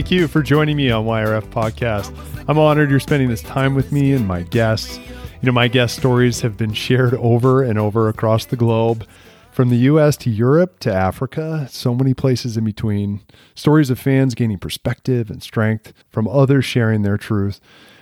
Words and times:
Thank 0.00 0.12
you 0.12 0.28
for 0.28 0.42
joining 0.42 0.78
me 0.78 0.90
on 0.90 1.04
YRF 1.04 1.50
Podcast. 1.50 2.10
I'm 2.48 2.58
honored 2.58 2.90
you're 2.90 3.00
spending 3.00 3.28
this 3.28 3.42
time 3.42 3.74
with 3.74 3.92
me 3.92 4.14
and 4.14 4.26
my 4.26 4.44
guests. 4.44 4.96
You 4.96 5.42
know, 5.42 5.52
my 5.52 5.68
guest 5.68 5.98
stories 5.98 6.40
have 6.40 6.56
been 6.56 6.72
shared 6.72 7.12
over 7.12 7.62
and 7.62 7.78
over 7.78 8.08
across 8.08 8.46
the 8.46 8.56
globe, 8.56 9.06
from 9.52 9.68
the 9.68 9.76
US 9.76 10.16
to 10.16 10.30
Europe 10.30 10.80
to 10.80 10.90
Africa, 10.92 11.68
so 11.70 11.94
many 11.94 12.14
places 12.14 12.56
in 12.56 12.64
between. 12.64 13.20
Stories 13.54 13.90
of 13.90 13.98
fans 13.98 14.34
gaining 14.34 14.56
perspective 14.56 15.28
and 15.28 15.42
strength 15.42 15.92
from 16.08 16.26
others 16.26 16.64
sharing 16.64 17.02
their 17.02 17.18
truth. 17.18 17.60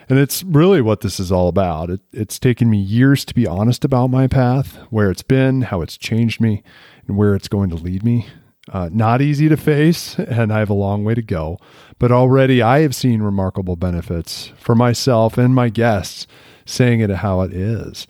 And 0.08 0.20
it's 0.20 0.44
really 0.44 0.80
what 0.80 1.00
this 1.00 1.18
is 1.18 1.32
all 1.32 1.48
about. 1.48 1.90
It, 1.90 2.00
it's 2.12 2.38
taken 2.38 2.70
me 2.70 2.78
years 2.78 3.24
to 3.24 3.34
be 3.34 3.44
honest 3.44 3.84
about 3.84 4.06
my 4.06 4.28
path, 4.28 4.76
where 4.90 5.10
it's 5.10 5.24
been, 5.24 5.62
how 5.62 5.82
it's 5.82 5.98
changed 5.98 6.40
me, 6.40 6.62
and 7.08 7.16
where 7.16 7.34
it's 7.34 7.48
going 7.48 7.70
to 7.70 7.76
lead 7.76 8.04
me. 8.04 8.28
Uh, 8.72 8.90
not 8.92 9.22
easy 9.22 9.48
to 9.48 9.56
face, 9.56 10.18
and 10.18 10.52
I 10.52 10.58
have 10.58 10.70
a 10.70 10.74
long 10.74 11.04
way 11.04 11.14
to 11.14 11.22
go. 11.22 11.58
But 11.98 12.12
already 12.12 12.62
I 12.62 12.80
have 12.80 12.94
seen 12.94 13.22
remarkable 13.22 13.76
benefits 13.76 14.52
for 14.58 14.74
myself 14.74 15.36
and 15.36 15.54
my 15.54 15.68
guests, 15.68 16.26
saying 16.64 17.00
it 17.00 17.10
how 17.10 17.40
it 17.40 17.52
is. 17.52 18.06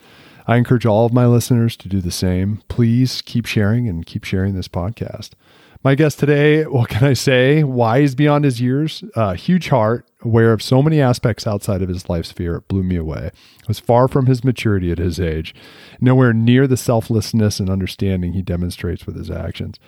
I 0.47 0.57
encourage 0.57 0.85
all 0.85 1.05
of 1.05 1.13
my 1.13 1.25
listeners 1.25 1.77
to 1.77 1.87
do 1.87 2.01
the 2.01 2.11
same. 2.11 2.61
Please 2.67 3.21
keep 3.21 3.45
sharing 3.45 3.87
and 3.87 4.05
keep 4.05 4.23
sharing 4.23 4.55
this 4.55 4.67
podcast. 4.67 5.31
My 5.83 5.95
guest 5.95 6.19
today, 6.19 6.63
what 6.65 6.89
can 6.89 7.05
I 7.05 7.13
say? 7.13 7.63
Wise 7.63 8.13
beyond 8.13 8.43
his 8.43 8.59
years, 8.59 9.01
uh, 9.15 9.33
huge 9.33 9.69
heart, 9.69 10.05
aware 10.21 10.51
of 10.51 10.61
so 10.61 10.81
many 10.83 10.99
aspects 10.99 11.47
outside 11.47 11.81
of 11.81 11.87
his 11.87 12.09
life 12.09 12.25
sphere. 12.25 12.57
It 12.57 12.67
blew 12.67 12.83
me 12.83 12.97
away. 12.97 13.31
Was 13.67 13.79
far 13.79 14.09
from 14.09 14.25
his 14.25 14.43
maturity 14.43 14.91
at 14.91 14.97
his 14.97 15.21
age, 15.21 15.55
nowhere 16.01 16.33
near 16.33 16.67
the 16.67 16.75
selflessness 16.75 17.61
and 17.61 17.69
understanding 17.69 18.33
he 18.33 18.41
demonstrates 18.41 19.05
with 19.05 19.15
his 19.15 19.31
actions. 19.31 19.79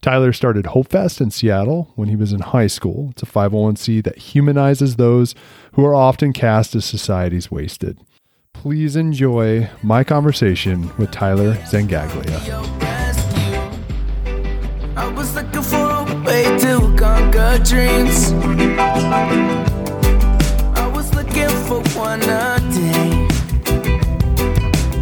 Tyler 0.00 0.32
started 0.32 0.64
HopeFest 0.64 1.20
in 1.20 1.30
Seattle 1.30 1.92
when 1.94 2.08
he 2.08 2.16
was 2.16 2.32
in 2.32 2.40
high 2.40 2.68
school. 2.68 3.08
It's 3.10 3.22
a 3.22 3.26
501c 3.26 4.02
that 4.04 4.16
humanizes 4.16 4.96
those 4.96 5.34
who 5.74 5.84
are 5.84 5.94
often 5.94 6.32
cast 6.32 6.74
as 6.74 6.86
society's 6.86 7.50
wasted. 7.50 7.98
Please 8.54 8.96
enjoy 8.96 9.68
my 9.82 10.02
conversation 10.02 10.90
with 10.96 11.10
Tyler 11.10 11.54
Zangaglia. 11.66 12.40
I 14.96 15.06
was 15.12 15.34
looking 15.34 15.62
for 15.62 15.76
a 15.76 16.22
way 16.24 16.44
to 16.58 16.96
conquer 16.98 17.58
dreams. 17.62 18.32
I 20.76 20.90
was 20.94 21.14
looking 21.14 21.50
for 21.66 21.82
one 21.98 22.22
a 22.22 22.58
day. 22.72 23.28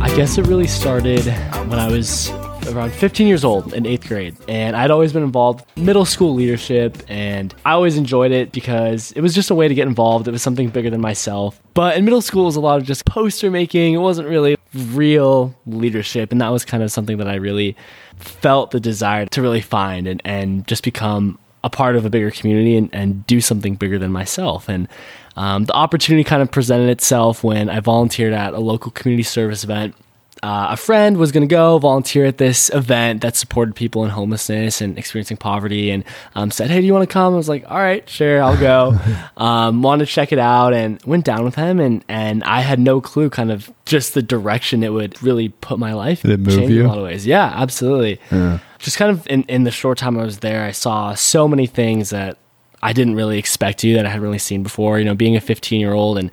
I 0.00 0.08
guess 0.16 0.38
it 0.38 0.48
really 0.48 0.66
started 0.66 1.24
when 1.68 1.78
I 1.78 1.88
was 1.88 2.32
around 2.66 2.92
15 2.92 3.26
years 3.26 3.44
old 3.44 3.72
in 3.72 3.86
eighth 3.86 4.08
grade, 4.08 4.36
and 4.48 4.76
I'd 4.76 4.90
always 4.90 5.12
been 5.12 5.22
involved 5.22 5.64
in 5.76 5.84
middle 5.84 6.04
school 6.04 6.34
leadership, 6.34 6.98
and 7.08 7.54
I 7.64 7.72
always 7.72 7.96
enjoyed 7.96 8.32
it 8.32 8.52
because 8.52 9.12
it 9.12 9.20
was 9.20 9.34
just 9.34 9.50
a 9.50 9.54
way 9.54 9.68
to 9.68 9.74
get 9.74 9.86
involved. 9.86 10.28
It 10.28 10.32
was 10.32 10.42
something 10.42 10.68
bigger 10.68 10.90
than 10.90 11.00
myself. 11.00 11.60
But 11.74 11.96
in 11.96 12.04
middle 12.04 12.22
school, 12.22 12.42
it 12.42 12.46
was 12.46 12.56
a 12.56 12.60
lot 12.60 12.80
of 12.80 12.86
just 12.86 13.04
poster 13.04 13.50
making. 13.50 13.94
It 13.94 13.98
wasn't 13.98 14.28
really 14.28 14.56
real 14.74 15.54
leadership, 15.66 16.32
and 16.32 16.40
that 16.40 16.50
was 16.50 16.64
kind 16.64 16.82
of 16.82 16.90
something 16.90 17.18
that 17.18 17.28
I 17.28 17.36
really 17.36 17.76
felt 18.18 18.72
the 18.72 18.80
desire 18.80 19.26
to 19.26 19.42
really 19.42 19.60
find 19.60 20.06
and, 20.06 20.20
and 20.24 20.66
just 20.66 20.82
become 20.82 21.38
a 21.64 21.70
part 21.70 21.96
of 21.96 22.04
a 22.04 22.10
bigger 22.10 22.30
community 22.30 22.76
and, 22.76 22.88
and 22.92 23.26
do 23.26 23.40
something 23.40 23.74
bigger 23.74 23.98
than 23.98 24.12
myself. 24.12 24.68
And 24.68 24.88
um, 25.36 25.64
the 25.64 25.74
opportunity 25.74 26.24
kind 26.24 26.42
of 26.42 26.50
presented 26.50 26.88
itself 26.88 27.44
when 27.44 27.68
I 27.68 27.80
volunteered 27.80 28.32
at 28.32 28.54
a 28.54 28.60
local 28.60 28.90
community 28.90 29.22
service 29.22 29.64
event 29.64 29.94
uh, 30.42 30.68
a 30.70 30.76
friend 30.76 31.16
was 31.16 31.32
going 31.32 31.46
to 31.46 31.52
go 31.52 31.78
volunteer 31.78 32.24
at 32.24 32.38
this 32.38 32.70
event 32.70 33.22
that 33.22 33.36
supported 33.36 33.74
people 33.74 34.04
in 34.04 34.10
homelessness 34.10 34.80
and 34.80 34.98
experiencing 34.98 35.36
poverty 35.36 35.90
and 35.90 36.04
um, 36.34 36.50
said, 36.50 36.70
Hey, 36.70 36.80
do 36.80 36.86
you 36.86 36.92
want 36.92 37.08
to 37.08 37.12
come? 37.12 37.34
I 37.34 37.36
was 37.36 37.48
like, 37.48 37.64
All 37.70 37.78
right, 37.78 38.08
sure, 38.08 38.42
I'll 38.42 38.58
go. 38.58 38.98
um, 39.36 39.82
wanted 39.82 40.06
to 40.06 40.10
check 40.10 40.32
it 40.32 40.38
out 40.38 40.74
and 40.74 41.02
went 41.04 41.24
down 41.24 41.44
with 41.44 41.54
him. 41.54 41.80
And, 41.80 42.04
and 42.08 42.44
I 42.44 42.60
had 42.60 42.78
no 42.78 43.00
clue 43.00 43.30
kind 43.30 43.50
of 43.50 43.72
just 43.84 44.14
the 44.14 44.22
direction 44.22 44.82
it 44.82 44.92
would 44.92 45.20
really 45.22 45.48
put 45.48 45.78
my 45.78 45.92
life 45.94 46.22
Did 46.22 46.32
it 46.32 46.40
move 46.40 46.70
you? 46.70 46.80
in 46.80 46.86
a 46.86 46.88
lot 46.88 46.98
of 46.98 47.04
ways. 47.04 47.26
Yeah, 47.26 47.52
absolutely. 47.54 48.20
Yeah. 48.30 48.58
Just 48.78 48.96
kind 48.96 49.10
of 49.10 49.26
in, 49.26 49.42
in 49.44 49.64
the 49.64 49.70
short 49.70 49.98
time 49.98 50.18
I 50.18 50.24
was 50.24 50.38
there, 50.38 50.64
I 50.64 50.72
saw 50.72 51.14
so 51.14 51.48
many 51.48 51.66
things 51.66 52.10
that 52.10 52.38
I 52.80 52.92
didn't 52.92 53.16
really 53.16 53.38
expect 53.38 53.80
to 53.80 53.92
that 53.94 54.06
I 54.06 54.08
hadn't 54.08 54.22
really 54.22 54.38
seen 54.38 54.62
before. 54.62 54.98
You 54.98 55.04
know, 55.04 55.14
being 55.14 55.36
a 55.36 55.40
15 55.40 55.80
year 55.80 55.94
old 55.94 56.16
and 56.18 56.30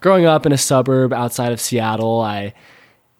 growing 0.00 0.26
up 0.26 0.46
in 0.46 0.52
a 0.52 0.58
suburb 0.58 1.12
outside 1.12 1.50
of 1.50 1.60
Seattle, 1.60 2.20
I 2.20 2.54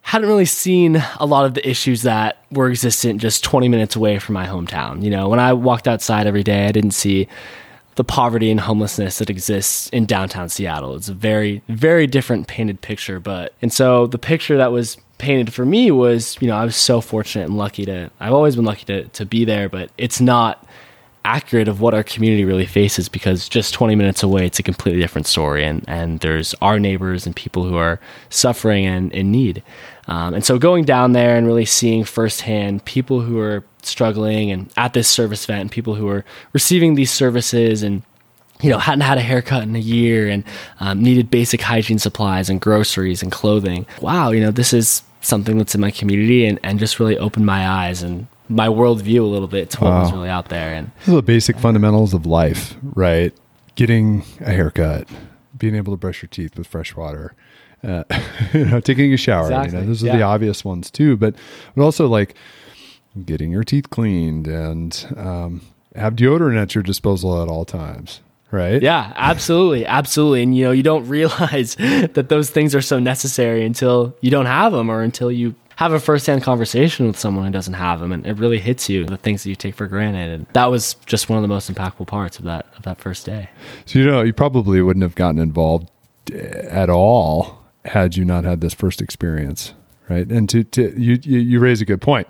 hadn't 0.09 0.27
really 0.27 0.43
seen 0.43 1.03
a 1.19 1.25
lot 1.27 1.45
of 1.45 1.53
the 1.53 1.69
issues 1.69 2.01
that 2.01 2.43
were 2.49 2.67
existent 2.67 3.21
just 3.21 3.43
20 3.43 3.69
minutes 3.69 3.95
away 3.95 4.17
from 4.17 4.33
my 4.33 4.47
hometown. 4.47 5.03
You 5.03 5.11
know, 5.11 5.29
when 5.29 5.39
I 5.39 5.53
walked 5.53 5.87
outside 5.87 6.25
every 6.25 6.41
day, 6.41 6.65
I 6.65 6.71
didn't 6.71 6.95
see 6.95 7.27
the 7.93 8.03
poverty 8.03 8.49
and 8.49 8.59
homelessness 8.59 9.19
that 9.19 9.29
exists 9.29 9.87
in 9.89 10.07
downtown 10.07 10.49
Seattle. 10.49 10.95
It's 10.95 11.09
a 11.09 11.13
very, 11.13 11.61
very 11.69 12.07
different 12.07 12.47
painted 12.47 12.81
picture. 12.81 13.19
But, 13.19 13.53
and 13.61 13.71
so 13.71 14.07
the 14.07 14.17
picture 14.17 14.57
that 14.57 14.71
was 14.71 14.97
painted 15.19 15.53
for 15.53 15.63
me 15.63 15.91
was, 15.91 16.37
you 16.41 16.47
know, 16.47 16.55
I 16.55 16.65
was 16.65 16.75
so 16.75 17.01
fortunate 17.01 17.45
and 17.45 17.55
lucky 17.55 17.85
to, 17.85 18.09
I've 18.19 18.33
always 18.33 18.55
been 18.55 18.65
lucky 18.65 18.85
to, 18.85 19.03
to 19.09 19.27
be 19.27 19.45
there, 19.45 19.69
but 19.69 19.91
it's 19.99 20.19
not 20.19 20.65
accurate 21.25 21.67
of 21.67 21.81
what 21.81 21.93
our 21.93 22.03
community 22.03 22.45
really 22.45 22.65
faces 22.65 23.09
because 23.09 23.49
just 23.49 23.73
20 23.73 23.93
minutes 23.95 24.23
away 24.23 24.45
it's 24.45 24.57
a 24.57 24.63
completely 24.63 25.01
different 25.01 25.27
story 25.27 25.65
and 25.65 25.83
and 25.87 26.21
there's 26.21 26.55
our 26.61 26.79
neighbors 26.79 27.25
and 27.25 27.35
people 27.35 27.65
who 27.65 27.75
are 27.75 27.99
suffering 28.29 28.85
and 28.85 29.11
in 29.11 29.29
need 29.29 29.61
um, 30.09 30.33
and 30.33 30.43
so 30.43 30.57
going 30.57 30.83
down 30.83 31.13
there 31.13 31.37
and 31.37 31.47
really 31.47 31.65
seeing 31.65 32.03
firsthand 32.03 32.83
people 32.83 33.21
who 33.21 33.39
are 33.39 33.63
struggling 33.83 34.51
and 34.51 34.71
at 34.75 34.93
this 34.93 35.07
service 35.07 35.45
event 35.45 35.61
and 35.61 35.71
people 35.71 35.95
who 35.95 36.07
are 36.09 36.25
receiving 36.51 36.95
these 36.95 37.11
services 37.11 37.83
and 37.83 38.01
you 38.61 38.69
know, 38.69 38.77
hadn't 38.77 39.01
had 39.01 39.17
a 39.17 39.21
haircut 39.21 39.63
in 39.63 39.75
a 39.75 39.79
year 39.79 40.27
and 40.27 40.43
um, 40.81 41.01
needed 41.01 41.31
basic 41.31 41.61
hygiene 41.61 41.99
supplies 41.99 42.49
and 42.49 42.59
groceries 42.59 43.23
and 43.23 43.31
clothing. 43.31 43.85
Wow, 44.01 44.31
you 44.31 44.41
know, 44.41 44.51
this 44.51 44.73
is 44.73 45.01
something 45.21 45.57
that's 45.57 45.75
in 45.75 45.81
my 45.81 45.91
community 45.91 46.45
and, 46.45 46.59
and 46.63 46.77
just 46.77 46.99
really 46.99 47.17
opened 47.17 47.45
my 47.45 47.67
eyes 47.67 48.03
and 48.03 48.27
my 48.49 48.67
worldview 48.67 49.21
a 49.21 49.25
little 49.25 49.47
bit 49.47 49.69
to 49.69 49.79
what 49.79 49.91
was 49.91 50.11
really 50.11 50.27
out 50.29 50.49
there. 50.49 50.73
And 50.73 50.91
These 50.99 51.13
are 51.13 51.17
the 51.17 51.21
basic 51.21 51.57
fundamentals 51.57 52.13
of 52.13 52.25
life, 52.25 52.75
right? 52.83 53.33
Getting 53.75 54.23
a 54.41 54.51
haircut, 54.51 55.07
being 55.57 55.75
able 55.75 55.93
to 55.93 55.97
brush 55.97 56.21
your 56.21 56.29
teeth 56.29 56.57
with 56.57 56.67
fresh 56.67 56.95
water, 56.95 57.35
uh, 57.83 58.03
you 58.53 58.65
know, 58.65 58.79
taking 58.79 59.13
a 59.13 59.17
shower. 59.17 59.49
You 59.65 59.71
know, 59.71 59.85
those 59.85 60.03
are 60.03 60.11
the 60.11 60.21
obvious 60.21 60.65
ones 60.65 60.91
too. 60.91 61.17
But 61.17 61.35
but 61.75 61.83
also 61.83 62.07
like 62.07 62.35
getting 63.25 63.51
your 63.51 63.63
teeth 63.63 63.89
cleaned 63.89 64.47
and 64.47 65.13
um, 65.17 65.61
have 65.95 66.15
deodorant 66.15 66.61
at 66.61 66.75
your 66.75 66.83
disposal 66.83 67.41
at 67.41 67.47
all 67.47 67.65
times, 67.65 68.21
right? 68.51 68.81
yeah, 68.81 69.13
absolutely, 69.15 69.85
absolutely. 69.85 70.43
And 70.43 70.55
you 70.55 70.65
know, 70.65 70.71
you 70.71 70.83
don't 70.83 71.07
realize 71.07 71.75
that 71.75 72.29
those 72.29 72.49
things 72.49 72.75
are 72.75 72.81
so 72.81 72.99
necessary 72.99 73.65
until 73.65 74.15
you 74.21 74.31
don't 74.31 74.45
have 74.45 74.71
them 74.71 74.89
or 74.89 75.01
until 75.01 75.31
you 75.31 75.55
have 75.77 75.93
a 75.93 75.99
firsthand 75.99 76.43
conversation 76.43 77.07
with 77.07 77.17
someone 77.17 77.45
who 77.45 77.51
doesn't 77.51 77.75
have 77.75 78.01
them 78.01 78.11
and 78.11 78.27
it 78.27 78.33
really 78.33 78.59
hits 78.59 78.89
you 78.89 79.05
the 79.05 79.15
things 79.15 79.43
that 79.43 79.49
you 79.49 79.55
take 79.55 79.73
for 79.73 79.87
granted 79.87 80.29
and 80.29 80.45
that 80.51 80.65
was 80.65 80.95
just 81.05 81.29
one 81.29 81.37
of 81.37 81.41
the 81.41 81.47
most 81.47 81.73
impactful 81.73 82.05
parts 82.05 82.37
of 82.37 82.43
that 82.43 82.65
of 82.75 82.83
that 82.83 82.99
first 82.99 83.25
day 83.25 83.49
So 83.85 83.99
you 83.99 84.05
know, 84.05 84.21
you 84.21 84.33
probably 84.33 84.81
wouldn't 84.81 85.03
have 85.03 85.15
gotten 85.15 85.39
involved 85.39 85.89
uh, 86.33 86.37
at 86.37 86.89
all 86.89 87.58
had 87.85 88.15
you 88.15 88.25
not 88.25 88.43
had 88.43 88.61
this 88.61 88.73
first 88.73 89.01
experience, 89.01 89.73
right? 90.09 90.27
And 90.29 90.49
to, 90.49 90.63
to 90.63 90.99
you, 90.99 91.19
you 91.23 91.39
you 91.39 91.59
raise 91.59 91.81
a 91.81 91.85
good 91.85 92.01
point. 92.01 92.27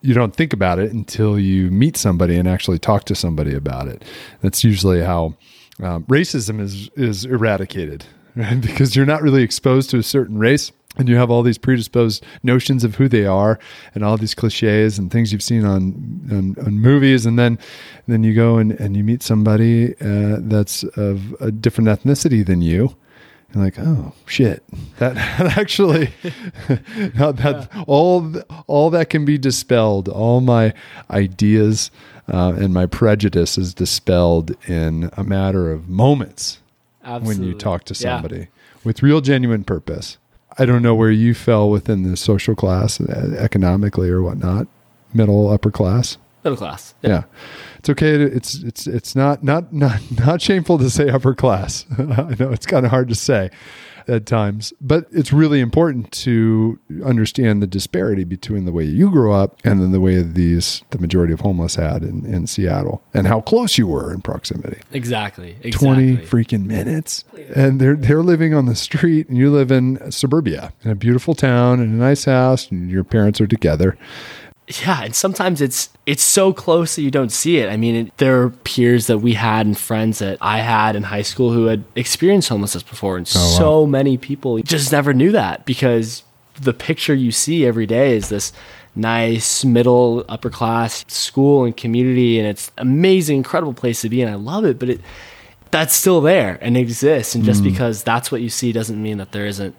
You 0.00 0.14
don't 0.14 0.34
think 0.34 0.52
about 0.52 0.78
it 0.78 0.92
until 0.92 1.38
you 1.38 1.70
meet 1.70 1.96
somebody 1.96 2.36
and 2.36 2.46
actually 2.46 2.78
talk 2.78 3.04
to 3.04 3.14
somebody 3.14 3.54
about 3.54 3.88
it. 3.88 4.04
That's 4.42 4.62
usually 4.62 5.00
how 5.00 5.36
um, 5.82 6.04
racism 6.04 6.60
is 6.60 6.90
is 6.96 7.24
eradicated, 7.24 8.04
right? 8.36 8.60
Because 8.60 8.94
you're 8.96 9.06
not 9.06 9.22
really 9.22 9.42
exposed 9.42 9.90
to 9.90 9.98
a 9.98 10.02
certain 10.02 10.38
race. 10.38 10.72
And 10.96 11.08
you 11.08 11.16
have 11.16 11.28
all 11.28 11.42
these 11.42 11.58
predisposed 11.58 12.24
notions 12.44 12.84
of 12.84 12.94
who 12.94 13.08
they 13.08 13.26
are, 13.26 13.58
and 13.96 14.04
all 14.04 14.16
these 14.16 14.32
cliches 14.32 14.96
and 14.96 15.10
things 15.10 15.32
you've 15.32 15.42
seen 15.42 15.64
on 15.64 15.82
on, 16.30 16.64
on 16.64 16.78
movies, 16.78 17.26
and 17.26 17.36
then 17.36 17.58
then 18.06 18.22
you 18.22 18.32
go 18.32 18.58
and, 18.58 18.70
and 18.72 18.96
you 18.96 19.02
meet 19.02 19.20
somebody 19.20 19.96
uh, 20.00 20.36
that's 20.42 20.84
of 20.96 21.34
a 21.40 21.50
different 21.50 21.88
ethnicity 21.88 22.46
than 22.46 22.62
you. 22.62 22.94
You're 23.54 23.64
like, 23.64 23.78
oh 23.78 24.12
shit, 24.26 24.62
that, 24.98 25.14
that 25.38 25.56
actually, 25.58 26.10
that 26.68 27.68
all 27.86 28.34
all 28.66 28.90
that 28.90 29.10
can 29.10 29.24
be 29.24 29.38
dispelled. 29.38 30.08
All 30.08 30.40
my 30.40 30.72
ideas 31.10 31.90
uh, 32.32 32.54
and 32.56 32.72
my 32.74 32.86
prejudice 32.86 33.56
is 33.58 33.74
dispelled 33.74 34.52
in 34.68 35.10
a 35.16 35.22
matter 35.24 35.70
of 35.72 35.88
moments 35.88 36.58
when 37.02 37.42
you 37.42 37.54
talk 37.54 37.84
to 37.84 37.94
Yeah. 37.94 38.16
somebody 38.16 38.48
with 38.82 39.02
real 39.02 39.20
genuine 39.20 39.62
purpose. 39.64 40.18
I 40.58 40.64
don't 40.66 40.82
know 40.82 40.94
where 40.94 41.10
you 41.10 41.34
fell 41.34 41.68
within 41.68 42.02
the 42.04 42.16
social 42.16 42.54
class, 42.54 43.00
uh, 43.00 43.36
economically 43.38 44.08
or 44.08 44.22
whatnot, 44.22 44.68
middle 45.12 45.50
upper 45.50 45.70
class. 45.70 46.16
Middle 46.44 46.56
class 46.56 46.94
Yeah, 47.02 47.24
it's 47.78 47.88
okay. 47.90 48.18
To, 48.18 48.24
it's 48.24 48.54
it's 48.62 48.86
it's 48.86 49.16
not 49.16 49.42
not 49.42 49.72
not 49.72 50.00
not 50.24 50.40
shameful 50.42 50.78
to 50.78 50.90
say 50.90 51.08
upper 51.08 51.34
class. 51.34 51.86
I 51.98 52.36
know 52.38 52.52
it's 52.52 52.66
kind 52.66 52.84
of 52.84 52.90
hard 52.90 53.08
to 53.08 53.14
say. 53.14 53.50
at 54.06 54.26
times. 54.26 54.72
But 54.80 55.06
it's 55.12 55.32
really 55.32 55.60
important 55.60 56.12
to 56.12 56.78
understand 57.04 57.62
the 57.62 57.66
disparity 57.66 58.24
between 58.24 58.64
the 58.66 58.72
way 58.72 58.84
you 58.84 59.10
grew 59.10 59.32
up 59.32 59.58
and 59.64 59.80
then 59.80 59.92
the 59.92 60.00
way 60.00 60.20
these 60.22 60.82
the 60.90 60.98
majority 60.98 61.32
of 61.32 61.40
homeless 61.40 61.76
had 61.76 62.02
in, 62.02 62.26
in 62.26 62.46
Seattle 62.46 63.02
and 63.14 63.26
how 63.26 63.40
close 63.40 63.78
you 63.78 63.86
were 63.86 64.12
in 64.12 64.20
proximity. 64.20 64.80
Exactly. 64.92 65.56
Exactly. 65.62 66.16
20 66.16 66.26
freaking 66.26 66.66
minutes 66.66 67.24
and 67.54 67.80
they're 67.80 67.96
they're 67.96 68.22
living 68.22 68.52
on 68.54 68.66
the 68.66 68.74
street 68.74 69.28
and 69.28 69.38
you 69.38 69.50
live 69.50 69.70
in 69.70 70.10
suburbia 70.12 70.72
in 70.84 70.90
a 70.90 70.94
beautiful 70.94 71.34
town 71.34 71.80
in 71.80 71.88
a 71.88 71.96
nice 71.96 72.26
house 72.26 72.70
and 72.70 72.90
your 72.90 73.04
parents 73.04 73.40
are 73.40 73.46
together 73.46 73.96
yeah 74.82 75.02
and 75.04 75.14
sometimes 75.14 75.60
it's 75.60 75.90
it's 76.06 76.22
so 76.22 76.52
close 76.52 76.96
that 76.96 77.02
you 77.02 77.10
don't 77.10 77.30
see 77.32 77.58
it 77.58 77.68
i 77.68 77.76
mean 77.76 77.94
it, 78.06 78.16
there 78.16 78.40
are 78.42 78.48
peers 78.50 79.06
that 79.08 79.18
we 79.18 79.34
had 79.34 79.66
and 79.66 79.76
friends 79.76 80.20
that 80.20 80.38
i 80.40 80.58
had 80.60 80.96
in 80.96 81.02
high 81.02 81.20
school 81.22 81.52
who 81.52 81.66
had 81.66 81.84
experienced 81.96 82.48
homelessness 82.48 82.82
before 82.82 83.16
and 83.18 83.30
Oh, 83.36 83.38
wow. 83.52 83.58
so 83.58 83.86
many 83.86 84.16
people 84.16 84.58
just 84.60 84.90
never 84.90 85.12
knew 85.12 85.32
that 85.32 85.66
because 85.66 86.22
the 86.58 86.72
picture 86.72 87.14
you 87.14 87.30
see 87.30 87.66
every 87.66 87.84
day 87.84 88.16
is 88.16 88.30
this 88.30 88.52
nice 88.96 89.64
middle 89.64 90.24
upper 90.28 90.48
class 90.50 91.04
school 91.08 91.64
and 91.64 91.76
community 91.76 92.38
and 92.38 92.48
it's 92.48 92.70
amazing 92.78 93.36
incredible 93.36 93.74
place 93.74 94.00
to 94.00 94.08
be 94.08 94.22
and 94.22 94.30
i 94.30 94.34
love 94.34 94.64
it 94.64 94.78
but 94.78 94.88
it 94.88 95.00
that's 95.72 95.92
still 95.94 96.20
there 96.20 96.56
and 96.62 96.76
exists 96.76 97.34
and 97.34 97.44
just 97.44 97.60
Mm. 97.60 97.64
because 97.72 98.02
that's 98.04 98.30
what 98.32 98.40
you 98.40 98.48
see 98.48 98.72
doesn't 98.72 99.02
mean 99.02 99.18
that 99.18 99.32
there 99.32 99.46
isn't 99.46 99.74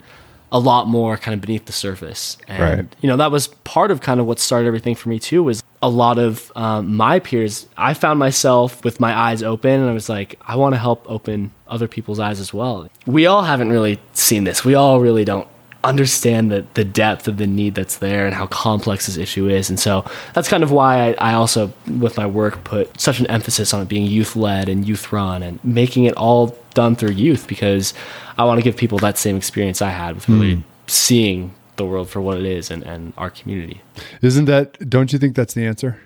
a 0.51 0.59
lot 0.59 0.87
more 0.87 1.17
kind 1.17 1.33
of 1.33 1.41
beneath 1.41 1.65
the 1.65 1.71
surface. 1.73 2.37
And 2.47 2.61
Right. 2.61 2.95
you 3.01 3.09
know 3.09 3.17
that 3.17 3.31
was 3.31 3.47
part 3.47 3.91
of 3.91 4.01
kind 4.01 4.19
of 4.19 4.25
what 4.25 4.39
started 4.39 4.67
everything 4.67 4.95
for 4.95 5.09
me 5.09 5.19
too 5.19 5.43
was 5.43 5.61
a 5.81 5.89
lot 5.89 6.17
of 6.17 6.51
um, 6.55 6.95
my 6.95 7.19
peers. 7.19 7.67
I 7.77 7.93
found 7.93 8.19
myself 8.19 8.83
with 8.83 8.99
my 8.99 9.15
eyes 9.17 9.43
open 9.43 9.81
and 9.81 9.89
i 9.89 9.93
was 9.93 10.09
like 10.09 10.39
i 10.47 10.55
want 10.55 10.73
to 10.73 10.79
help 10.79 11.05
open 11.07 11.51
other 11.67 11.87
people's 11.87 12.19
eyes 12.19 12.39
as 12.39 12.53
well. 12.53 12.87
We 13.05 13.25
all 13.25 13.43
haven't 13.43 13.69
really 13.69 13.99
seen 14.13 14.43
this. 14.45 14.63
We 14.63 14.75
all 14.75 14.99
really 14.99 15.25
don't 15.25 15.47
understand 15.85 16.51
the, 16.51 16.65
the 16.73 16.83
depth 16.83 17.27
of 17.27 17.37
the 17.37 17.47
need 17.47 17.75
that's 17.75 17.97
there 17.97 18.25
and 18.25 18.35
how 18.35 18.47
complex 18.47 19.05
this 19.05 19.17
issue 19.17 19.47
is 19.47 19.69
and 19.69 19.79
so 19.79 20.05
that's 20.33 20.47
kind 20.47 20.63
of 20.63 20.71
why 20.71 21.09
I, 21.09 21.31
I 21.31 21.33
also 21.33 21.71
with 21.99 22.17
my 22.17 22.25
work 22.25 22.63
put 22.63 22.99
such 22.99 23.19
an 23.19 23.27
emphasis 23.27 23.73
on 23.73 23.81
it 23.81 23.87
being 23.87 24.05
youth 24.05 24.35
led 24.35 24.67
and 24.69 24.87
youth 24.87 25.11
run 25.11 25.43
and 25.43 25.63
making 25.63 26.05
it 26.05 26.15
all 26.15 26.57
done 26.73 26.95
through 26.95 27.11
youth 27.11 27.47
because 27.47 27.93
i 28.37 28.43
want 28.43 28.59
to 28.59 28.63
give 28.63 28.75
people 28.75 28.97
that 28.99 29.17
same 29.17 29.37
experience 29.37 29.81
i 29.81 29.89
had 29.89 30.15
with 30.15 30.27
really 30.27 30.55
hmm. 30.55 30.61
seeing 30.87 31.53
the 31.77 31.85
world 31.85 32.09
for 32.09 32.21
what 32.21 32.37
it 32.37 32.45
is 32.45 32.71
and, 32.71 32.83
and 32.83 33.13
our 33.17 33.29
community 33.29 33.81
Isn't 34.21 34.45
that? 34.45 34.89
Don't 34.89 35.13
you 35.13 35.19
think 35.19 35.35
that's 35.35 35.53
the 35.53 35.65
answer? 35.65 35.99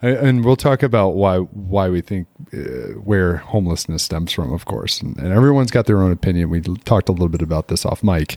And 0.00 0.44
we'll 0.44 0.56
talk 0.56 0.84
about 0.84 1.16
why 1.16 1.38
why 1.38 1.88
we 1.88 2.00
think 2.00 2.28
uh, 2.54 2.94
where 3.02 3.38
homelessness 3.38 4.04
stems 4.04 4.32
from, 4.32 4.52
of 4.52 4.64
course. 4.64 5.02
And, 5.02 5.16
and 5.18 5.32
everyone's 5.32 5.72
got 5.72 5.86
their 5.86 6.00
own 6.00 6.12
opinion. 6.12 6.50
We 6.50 6.60
talked 6.60 7.08
a 7.08 7.12
little 7.12 7.28
bit 7.28 7.42
about 7.42 7.66
this 7.66 7.84
off 7.84 8.04
mic, 8.04 8.36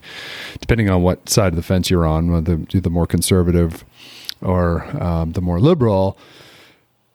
depending 0.60 0.90
on 0.90 1.02
what 1.02 1.28
side 1.28 1.52
of 1.52 1.56
the 1.56 1.62
fence 1.62 1.88
you're 1.88 2.06
on, 2.06 2.32
whether 2.32 2.56
the 2.56 2.90
more 2.90 3.06
conservative 3.06 3.84
or 4.40 4.84
um, 5.00 5.32
the 5.32 5.40
more 5.40 5.60
liberal. 5.60 6.18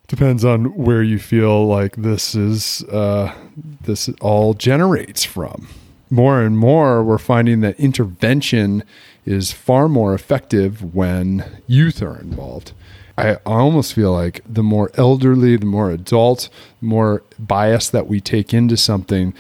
Depends 0.08 0.46
on 0.46 0.74
where 0.78 1.04
you 1.04 1.20
feel 1.20 1.68
like 1.68 1.98
this 1.98 2.34
is. 2.34 2.84
Uh, 2.84 3.34
this 3.82 4.08
all 4.22 4.54
generates 4.54 5.26
from. 5.26 5.68
More 6.10 6.42
and 6.42 6.58
more, 6.58 7.04
we're 7.04 7.18
finding 7.18 7.60
that 7.62 7.78
intervention 7.78 8.86
is 9.26 9.52
far 9.52 9.90
more 9.90 10.14
effective 10.14 10.96
when 10.96 11.62
youth 11.68 12.02
are 12.02 12.18
involved. 12.18 12.72
I 13.18 13.36
almost 13.46 13.94
feel 13.94 14.12
like 14.12 14.42
the 14.48 14.64
more 14.64 14.92
elderly, 14.94 15.58
the 15.58 15.66
more 15.66 15.90
adult, 15.90 16.50
the 16.80 16.86
more 16.86 17.24
bias 17.40 17.90
that 17.90 18.08
we 18.08 18.22
take 18.22 18.54
into 18.54 18.78
something, 18.78 19.34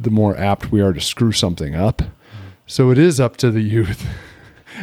the 0.00 0.10
more 0.10 0.36
apt 0.38 0.72
we 0.72 0.80
are 0.80 0.92
to 0.92 1.00
screw 1.00 1.32
something 1.32 1.74
up. 1.74 2.02
So 2.66 2.90
it 2.90 2.98
is 2.98 3.20
up 3.20 3.36
to 3.38 3.50
the 3.50 3.60
youth. 3.60 4.06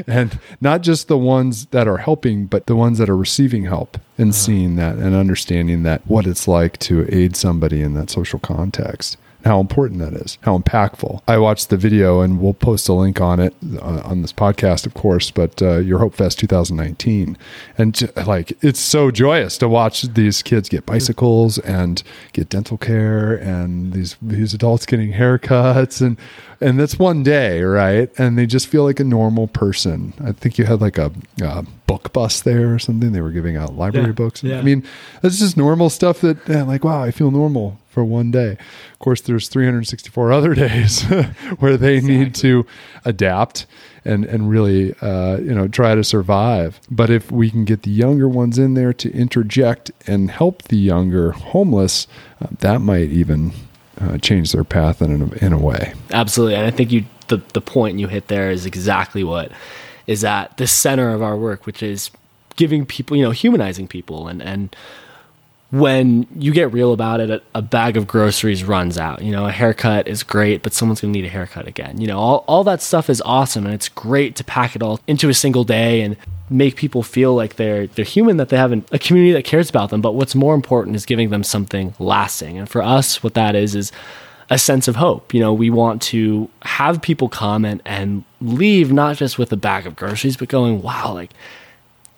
And 0.05 0.39
not 0.61 0.81
just 0.81 1.07
the 1.07 1.17
ones 1.17 1.65
that 1.67 1.87
are 1.87 1.97
helping, 1.97 2.45
but 2.45 2.67
the 2.67 2.75
ones 2.75 2.99
that 2.99 3.09
are 3.09 3.17
receiving 3.17 3.65
help 3.65 3.97
and 4.19 4.35
seeing 4.35 4.75
that 4.75 4.97
and 4.97 5.15
understanding 5.15 5.81
that 5.83 6.05
what 6.05 6.27
it's 6.27 6.47
like 6.47 6.77
to 6.79 7.07
aid 7.13 7.35
somebody 7.35 7.81
in 7.81 7.95
that 7.95 8.11
social 8.11 8.39
context. 8.39 9.17
How 9.45 9.62
important 9.62 10.00
that 10.01 10.13
is, 10.13 10.38
how 10.41 10.57
impactful. 10.57 11.21
I 11.27 11.38
watched 11.38 11.69
the 11.69 11.77
video 11.77 12.19
and 12.19 12.41
we'll 12.41 12.53
post 12.53 12.89
a 12.89 12.94
link 12.94 13.21
on 13.21 13.39
it 13.39 13.56
uh, 13.81 14.01
on 14.03 14.21
this 14.21 14.33
podcast, 14.33 14.86
of 14.86 14.94
course, 14.94 15.31
but 15.31 15.62
uh, 15.62 15.77
Your 15.77 16.00
Hope 16.00 16.13
Fest 16.13 16.39
2019. 16.39 17.38
And 17.77 18.12
like, 18.27 18.57
it's 18.62 18.81
so 18.81 19.12
joyous 19.12 19.57
to 19.59 19.69
watch 19.69 20.01
these 20.01 20.41
kids 20.41 20.68
get 20.68 20.86
bicycles 20.86 21.57
and 21.59 22.03
get 22.33 22.50
dental 22.50 22.77
care 22.77 23.33
and 23.36 23.94
these, 23.94 24.18
these 24.21 24.53
adults 24.53 24.86
getting 24.86 25.13
haircuts. 25.13 26.01
And, 26.01 26.18
and 26.61 26.79
that's 26.79 27.00
one 27.00 27.23
day, 27.23 27.61
right? 27.63 28.09
And 28.19 28.38
they 28.38 28.45
just 28.45 28.67
feel 28.67 28.83
like 28.83 29.00
a 29.00 29.03
normal 29.03 29.47
person. 29.47 30.13
I 30.23 30.31
think 30.33 30.57
you 30.57 30.65
had 30.65 30.81
like 30.81 30.97
a, 30.97 31.11
uh 31.44 31.63
book 31.88 32.13
bus 32.13 32.41
there 32.41 32.71
or 32.73 32.77
something. 32.77 33.13
They 33.13 33.21
were 33.21 33.31
giving 33.31 33.57
out 33.57 33.75
library 33.75 34.07
Yeah, 34.07 34.11
books. 34.13 34.44
yeah. 34.44 34.59
I 34.59 34.61
mean, 34.61 34.83
that's 35.21 35.39
just 35.39 35.57
normal 35.57 35.89
stuff 35.89 36.21
that, 36.21 36.38
yeah, 36.47 36.61
like, 36.61 36.83
wow, 36.83 37.01
I 37.01 37.09
feel 37.09 37.31
normal 37.31 37.79
for 37.89 38.03
one 38.03 38.29
day. 38.29 38.57
Of 38.94 39.00
course, 39.00 39.21
there's 39.21 39.47
364 39.50 40.31
other 40.38 40.53
days 40.53 41.01
where 41.59 41.77
they 41.77 42.00
need 42.00 42.35
to 42.35 42.65
adapt 43.06 43.65
and 44.06 44.23
and 44.25 44.50
really, 44.50 44.94
uh, 45.01 45.38
you 45.38 45.53
know, 45.53 45.67
try 45.67 45.95
to 45.95 46.03
survive. 46.03 46.79
But 46.91 47.09
if 47.09 47.31
we 47.31 47.50
can 47.50 47.65
get 47.65 47.81
the 47.83 47.91
younger 47.91 48.29
ones 48.29 48.57
in 48.59 48.73
there 48.75 48.94
to 48.94 49.11
interject 49.11 49.91
and 50.07 50.29
help 50.31 50.63
the 50.63 50.77
younger 50.77 51.31
homeless, 51.31 52.07
uh, 52.41 52.47
that 52.59 52.79
might 52.81 53.09
even 53.09 53.51
uh, 54.01 54.17
change 54.17 54.51
their 54.51 54.63
path 54.63 55.01
in 55.01 55.21
a, 55.21 55.45
in 55.45 55.53
a 55.53 55.57
way. 55.57 55.93
Absolutely, 56.11 56.55
and 56.55 56.65
I 56.65 56.71
think 56.71 56.91
you 56.91 57.05
the 57.27 57.37
the 57.53 57.61
point 57.61 57.99
you 57.99 58.07
hit 58.07 58.27
there 58.27 58.51
is 58.51 58.65
exactly 58.65 59.23
what 59.23 59.51
is 60.07 60.23
at 60.23 60.57
the 60.57 60.67
center 60.67 61.13
of 61.13 61.21
our 61.21 61.37
work, 61.37 61.65
which 61.65 61.83
is 61.83 62.11
giving 62.55 62.85
people, 62.85 63.15
you 63.15 63.23
know, 63.23 63.31
humanizing 63.31 63.87
people, 63.87 64.27
and 64.27 64.41
and 64.41 64.75
when 65.71 66.25
you 66.36 66.51
get 66.51 66.74
real 66.74 66.94
about 66.94 67.19
it, 67.19 67.30
a, 67.30 67.42
a 67.54 67.62
bag 67.62 67.95
of 67.95 68.07
groceries 68.07 68.63
runs 68.63 68.98
out. 68.98 69.21
You 69.21 69.31
know, 69.31 69.45
a 69.45 69.51
haircut 69.51 70.07
is 70.07 70.24
great, 70.24 70.63
but 70.63 70.74
someone's 70.74 71.01
gonna 71.01 71.13
need 71.13 71.25
a 71.25 71.30
haircut 71.30 71.68
again. 71.68 72.01
You 72.01 72.07
know, 72.07 72.18
all 72.18 72.44
all 72.48 72.63
that 72.63 72.81
stuff 72.81 73.10
is 73.10 73.21
awesome, 73.21 73.66
and 73.66 73.74
it's 73.74 73.89
great 73.89 74.36
to 74.38 74.44
pack 74.44 74.75
it 74.75 74.81
all 74.81 75.00
into 75.07 75.30
a 75.30 75.33
single 75.33 75.64
day 75.64 76.02
and 76.02 76.18
make 76.49 76.76
people 76.76 77.04
feel 77.04 77.35
like 77.35 77.57
they're 77.57 77.88
they're 77.88 78.06
human, 78.06 78.38
that 78.38 78.49
they 78.49 78.57
have 78.57 78.71
an, 78.71 78.83
a 78.92 78.97
community 78.99 79.33
that 79.33 79.45
cares 79.45 79.69
about 79.69 79.92
them. 79.92 80.02
But 80.02 80.16
what's 80.16 80.33
more 80.33 80.56
important 80.56 80.95
is 80.95 81.06
giving 81.06 81.30
them 81.30 81.44
something 81.44 81.94
lasting. 81.99 82.57
And 82.57 82.68
for 82.68 82.81
us, 82.81 83.21
what 83.23 83.35
that 83.35 83.56
is 83.56 83.76
is 83.76 83.92
a 84.49 84.57
sense 84.57 84.88
of 84.88 84.95
hope. 84.95 85.33
You 85.33 85.40
know, 85.40 85.54
we 85.54 85.69
want 85.69 86.02
to 86.04 86.49
have 86.64 87.02
people 87.02 87.30
come 87.30 87.66
and, 87.66 87.81
and 87.85 88.23
leave 88.42 88.92
not 88.92 89.18
just 89.18 89.38
with 89.38 89.52
a 89.52 89.57
bag 89.57 89.85
of 89.85 89.95
groceries, 89.95 90.38
but 90.38 90.49
going, 90.49 90.81
wow, 90.81 91.14
like 91.14 91.31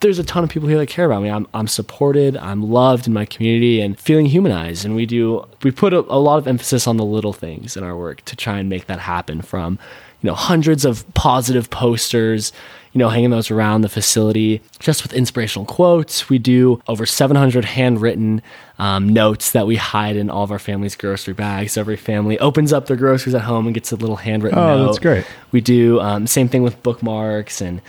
there's 0.02 0.18
a 0.18 0.24
ton 0.24 0.44
of 0.44 0.50
people 0.50 0.68
here 0.68 0.78
that 0.78 0.88
care 0.88 1.06
about 1.06 1.22
me. 1.22 1.30
I'm, 1.30 1.46
I'm 1.54 1.66
supported, 1.66 2.36
I'm 2.36 2.70
loved 2.70 3.06
in 3.06 3.12
my 3.12 3.24
community 3.24 3.80
and 3.80 3.98
feeling 3.98 4.26
humanized. 4.26 4.84
And 4.84 4.94
we 4.94 5.06
do, 5.06 5.46
we 5.62 5.70
put 5.70 5.94
a, 5.94 6.00
a 6.00 6.18
lot 6.18 6.38
of 6.38 6.46
emphasis 6.46 6.86
on 6.86 6.96
the 6.98 7.04
little 7.04 7.32
things 7.32 7.76
in 7.76 7.84
our 7.84 7.96
work 7.96 8.22
to 8.26 8.36
try 8.36 8.58
and 8.58 8.68
make 8.68 8.86
that 8.86 8.98
happen 9.00 9.40
from, 9.42 9.78
you 10.20 10.26
know, 10.28 10.34
hundreds 10.34 10.84
of 10.84 11.04
positive 11.14 11.70
posters, 11.70 12.52
you 12.92 12.98
know, 12.98 13.08
hanging 13.08 13.30
those 13.30 13.50
around 13.50 13.80
the 13.80 13.88
facility 13.88 14.60
just 14.78 15.02
with 15.02 15.12
inspirational 15.14 15.64
quotes. 15.64 16.28
We 16.28 16.38
do 16.38 16.80
over 16.88 17.06
700 17.06 17.64
handwritten 17.64 18.42
um, 18.78 19.08
notes 19.08 19.52
that 19.52 19.66
we 19.66 19.76
hide 19.76 20.16
in 20.16 20.28
all 20.28 20.44
of 20.44 20.50
our 20.52 20.58
family's 20.58 20.94
grocery 20.94 21.32
bags. 21.34 21.76
Every 21.78 21.96
family 21.96 22.38
opens 22.38 22.72
up 22.72 22.86
their 22.86 22.96
groceries 22.96 23.34
at 23.34 23.42
home 23.42 23.66
and 23.66 23.74
gets 23.74 23.92
a 23.92 23.96
little 23.96 24.16
handwritten 24.16 24.58
Oh, 24.58 24.76
note. 24.78 24.86
that's 24.86 24.98
great. 24.98 25.24
We 25.52 25.60
do 25.60 26.00
um, 26.00 26.26
same 26.26 26.48
thing 26.48 26.62
with 26.62 26.82
bookmarks 26.82 27.60
and 27.62 27.80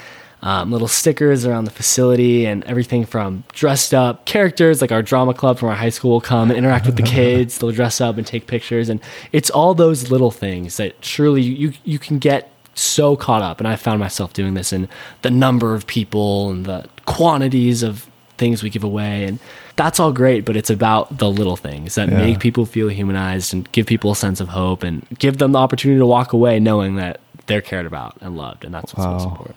um, 0.43 0.71
little 0.71 0.87
stickers 0.89 1.45
around 1.45 1.63
the 1.65 1.71
facility 1.71 2.45
and 2.45 2.63
everything 2.65 3.05
from 3.05 3.43
dressed 3.53 3.93
up 3.93 4.25
characters 4.25 4.81
like 4.81 4.91
our 4.91 5.01
drama 5.01 5.33
club 5.33 5.57
from 5.57 5.69
our 5.69 5.75
high 5.75 5.89
school 5.89 6.11
will 6.11 6.21
come 6.21 6.49
and 6.51 6.57
interact 6.57 6.85
with 6.85 6.97
the 6.97 7.01
kids. 7.17 7.57
They'll 7.57 7.71
dress 7.71 7.99
up 8.01 8.17
and 8.17 8.27
take 8.27 8.45
pictures, 8.45 8.89
and 8.89 8.99
it's 9.31 9.49
all 9.49 9.73
those 9.73 10.11
little 10.11 10.31
things 10.31 10.77
that 10.77 10.93
surely 11.03 11.41
you 11.41 11.73
you 11.85 11.97
can 11.97 12.19
get 12.19 12.51
so 12.75 13.15
caught 13.15 13.41
up. 13.41 13.59
And 13.59 13.67
I 13.67 13.75
found 13.77 13.99
myself 13.99 14.33
doing 14.33 14.53
this 14.53 14.73
in 14.73 14.87
the 15.21 15.31
number 15.31 15.73
of 15.75 15.87
people 15.87 16.49
and 16.51 16.65
the 16.65 16.87
quantities 17.05 17.81
of 17.83 18.07
things 18.37 18.63
we 18.63 18.69
give 18.69 18.83
away 18.83 19.25
and 19.25 19.37
that's 19.75 19.99
all 19.99 20.11
great 20.11 20.43
but 20.43 20.57
it's 20.57 20.71
about 20.71 21.19
the 21.19 21.29
little 21.29 21.55
things 21.55 21.93
that 21.95 22.09
Yeah. 22.09 22.17
make 22.17 22.39
people 22.39 22.65
feel 22.65 22.87
humanized 22.89 23.53
and 23.53 23.71
give 23.71 23.85
people 23.85 24.11
a 24.11 24.15
sense 24.15 24.41
of 24.41 24.47
hope 24.49 24.81
and 24.81 25.05
give 25.19 25.37
them 25.37 25.51
the 25.51 25.59
opportunity 25.59 25.99
to 25.99 26.05
walk 26.05 26.33
away 26.33 26.59
knowing 26.59 26.95
that 26.95 27.19
they're 27.45 27.61
cared 27.61 27.85
about 27.85 28.17
and 28.21 28.35
loved 28.35 28.65
and 28.65 28.73
that's 28.73 28.91
what's 28.95 29.05
most 29.05 29.25
important 29.27 29.55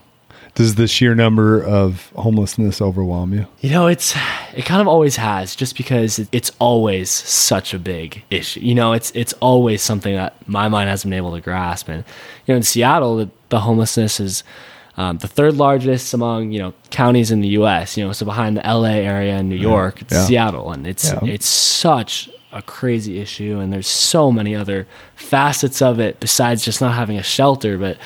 Does 0.56 0.74
the 0.74 0.88
sheer 0.88 1.14
number 1.14 1.62
of 1.62 2.10
homelessness 2.16 2.80
overwhelm 2.82 3.32
you? 3.32 3.46
you 3.60 3.70
know 3.70 3.86
it's 3.86 4.16
it 4.54 4.64
kind 4.64 4.80
of 4.80 4.88
always 4.88 5.16
has 5.16 5.54
just 5.54 5.76
because 5.76 6.18
it's 6.32 6.50
always 6.58 7.08
such 7.10 7.72
a 7.72 7.78
big 7.78 8.22
issue 8.30 8.60
you 8.60 8.74
know 8.74 8.92
it's 8.92 9.10
it's 9.14 9.32
always 9.34 9.80
something 9.82 10.14
that 10.14 10.34
my 10.48 10.68
mind 10.68 10.88
hasn't 10.90 11.10
been 11.10 11.16
able 11.16 11.32
to 11.32 11.40
grasp 11.40 11.88
and 11.88 12.04
you 12.46 12.52
know 12.52 12.56
in 12.56 12.62
seattle 12.62 13.16
the, 13.16 13.30
the 13.50 13.60
homelessness 13.60 14.18
is 14.18 14.42
um, 14.98 15.18
the 15.18 15.28
third 15.28 15.56
largest 15.56 16.14
among 16.14 16.52
you 16.52 16.58
know 16.58 16.72
counties 16.90 17.30
in 17.30 17.42
the 17.42 17.48
U.S. 17.48 17.98
You 17.98 18.06
know, 18.06 18.12
so 18.12 18.24
behind 18.24 18.56
the 18.56 18.64
L.A. 18.66 18.92
area 19.04 19.36
and 19.36 19.46
New 19.46 19.56
York, 19.56 20.00
it's 20.00 20.14
yeah. 20.14 20.24
Seattle, 20.24 20.72
and 20.72 20.86
it's 20.86 21.04
Yeah. 21.12 21.18
it's 21.24 21.44
such 21.46 22.30
a 22.50 22.62
crazy 22.62 23.18
issue, 23.20 23.58
and 23.60 23.70
there's 23.70 23.86
so 23.86 24.32
many 24.32 24.56
other 24.56 24.86
facets 25.14 25.82
of 25.82 26.00
it 26.00 26.18
besides 26.18 26.64
just 26.64 26.80
not 26.80 26.94
having 26.94 27.18
a 27.18 27.22
shelter, 27.22 27.76
but 27.76 27.98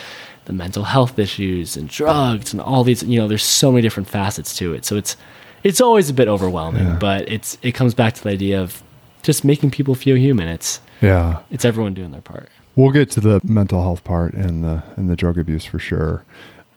the 0.50 0.57
mental 0.57 0.83
health 0.83 1.16
issues 1.19 1.76
and 1.76 1.88
drugs 1.88 2.52
and 2.52 2.61
all 2.61 2.83
these. 2.83 3.02
You 3.04 3.21
know, 3.21 3.28
there's 3.28 3.45
so 3.45 3.71
many 3.71 3.83
different 3.83 4.09
facets 4.09 4.57
to 4.57 4.75
it. 4.75 4.85
So 4.85 4.97
it's 4.97 5.16
it's 5.62 5.80
always 5.80 6.11
a 6.11 6.14
bit 6.14 6.26
overwhelming, 6.26 6.85
Yeah. 6.87 6.97
but 6.99 7.28
it's 7.28 7.57
it 7.62 7.73
comes 7.73 7.95
back 7.95 8.14
to 8.14 8.23
the 8.25 8.30
idea 8.30 8.61
of 8.61 8.83
just 9.23 9.45
making 9.45 9.71
people 9.71 9.95
feel 9.95 10.16
human. 10.16 10.49
It's 10.49 10.80
Yeah. 11.00 11.38
it's 11.50 11.64
everyone 11.64 11.95
doing 11.95 12.11
their 12.11 12.21
part. 12.21 12.49
We'll 12.75 12.90
get 12.90 13.11
to 13.12 13.21
the 13.21 13.40
mental 13.45 13.80
health 13.83 14.02
part 14.02 14.35
and 14.35 14.64
the 14.64 14.83
and 14.97 15.09
the 15.09 15.16
drug 15.16 15.38
abuse 15.38 15.64
for 15.64 15.78
sure. 15.78 16.25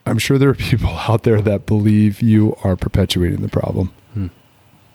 I'm 0.05 0.19
sure 0.19 0.37
there 0.37 0.49
are 0.49 0.53
people 0.55 0.89
out 1.09 1.23
there 1.23 1.41
that 1.41 1.65
believe 1.65 2.21
you 2.21 2.55
are 2.63 2.75
perpetuating 2.75 3.41
the 3.41 3.49
problem. 3.49 3.91
Hmm. 4.13 4.27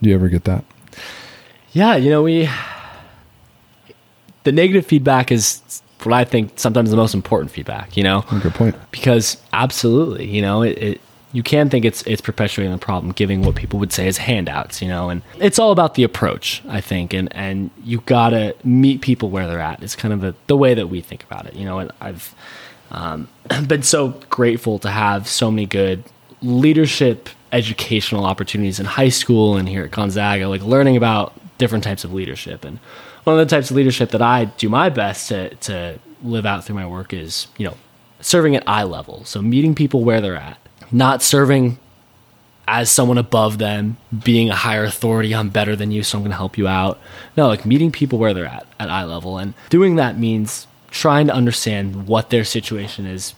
Do 0.01 0.09
you 0.11 0.15
ever 0.15 0.29
get 0.29 0.45
that? 0.45 0.65
Yeah, 1.73 1.97
you 1.97 2.11
know, 2.11 2.23
we 2.23 2.49
the 4.45 4.53
negative 4.53 4.87
feedback 4.87 5.33
is 5.33 5.83
what 6.05 6.13
I 6.13 6.25
think 6.25 6.53
sometimes 6.57 6.91
the 6.91 6.97
most 6.97 7.15
important 7.15 7.51
feedback, 7.51 7.97
you 7.97 8.03
know? 8.03 8.25
Good 8.43 8.55
point. 8.55 8.77
Because 8.91 9.37
absolutely, 9.53 10.27
you 10.27 10.43
know, 10.43 10.63
it, 10.63 10.79
it 10.79 11.01
you 11.33 11.43
can 11.43 11.69
think 11.69 11.85
it's 11.85 12.03
it's 12.03 12.21
perpetuating 12.21 12.73
the 12.73 12.79
problem, 12.79 13.13
giving 13.13 13.43
what 13.43 13.55
people 13.55 13.79
would 13.79 13.93
say 13.93 14.07
is 14.07 14.17
handouts, 14.19 14.81
you 14.81 14.89
know, 14.89 15.11
and 15.11 15.23
it's 15.39 15.59
all 15.59 15.73
about 15.73 15.95
the 15.95 16.03
approach, 16.03 16.63
I 16.69 16.81
think, 16.81 17.13
and 17.13 17.29
and 17.35 17.71
you 17.85 18.01
gotta 18.07 18.55
meet 18.65 19.03
people 19.03 19.29
where 19.29 19.47
they're 19.47 19.61
at. 19.61 19.83
It's 19.83 19.95
kind 19.95 20.15
of 20.15 20.21
the, 20.21 20.35
the 20.47 20.57
way 20.57 20.75
that 20.75 20.87
we 20.87 21.01
think 21.01 21.25
about 21.25 21.47
it, 21.47 21.55
you 21.55 21.65
know. 21.65 21.81
And 21.81 21.93
I've 22.01 22.35
um, 22.91 23.29
been 23.67 23.83
so 23.83 24.09
grateful 24.31 24.79
to 24.79 24.91
have 24.91 25.29
so 25.29 25.51
many 25.51 25.67
good 25.67 26.05
leadership 26.41 27.29
educational 27.53 28.25
opportunities 28.25 28.79
in 28.79 28.87
high 28.87 29.09
school 29.09 29.57
and 29.57 29.69
here 29.69 29.85
at 29.85 29.91
Gonzaga, 29.91 30.49
like 30.49 30.63
learning 30.63 30.97
about 30.97 31.33
different 31.59 31.85
types 31.85 32.05
of 32.05 32.13
leadership. 32.13 32.65
And 32.65 32.79
one 33.29 33.39
of 33.39 33.47
the 33.47 33.55
types 33.55 33.71
of 33.71 33.77
leadership 33.77 34.13
that 34.13 34.23
I 34.23 34.47
do 34.47 34.71
my 34.71 34.89
best 34.89 35.29
to, 35.29 35.55
to 35.55 35.99
live 36.23 36.47
out 36.47 36.65
through 36.65 36.77
my 36.77 36.87
work 36.87 37.13
is, 37.13 37.47
you 37.59 37.67
know, 37.67 37.77
serving 38.23 38.57
at 38.57 38.67
eye 38.67 38.85
level. 38.85 39.23
So 39.27 39.43
meeting 39.43 39.75
people 39.75 40.03
where 40.03 40.23
they're 40.23 40.35
at, 40.35 40.57
not 40.91 41.23
serving 41.23 41.79
as 42.67 42.91
someone 42.91 43.19
above 43.19 43.59
them, 43.59 43.99
being 44.25 44.49
a 44.49 44.55
higher 44.55 44.85
authority, 44.85 45.35
I'm 45.35 45.51
better 45.51 45.77
than 45.77 45.91
you, 45.91 46.03
so 46.03 46.17
I'm 46.17 46.23
going 46.23 46.31
to 46.31 46.39
help 46.39 46.57
you 46.57 46.67
out. 46.67 46.99
No, 47.37 47.49
like 47.49 47.67
meeting 47.67 47.93
people 47.93 48.19
where 48.19 48.33
they're 48.33 48.47
at, 48.47 48.67
at 48.81 48.89
eye 48.89 49.05
level. 49.05 49.37
And 49.37 49.53
doing 49.69 49.97
that 49.97 50.19
means 50.19 50.67
trying 50.91 51.27
to 51.27 51.35
understand 51.35 52.07
what 52.07 52.31
their 52.31 52.45
situation 52.45 53.05
is 53.05 53.35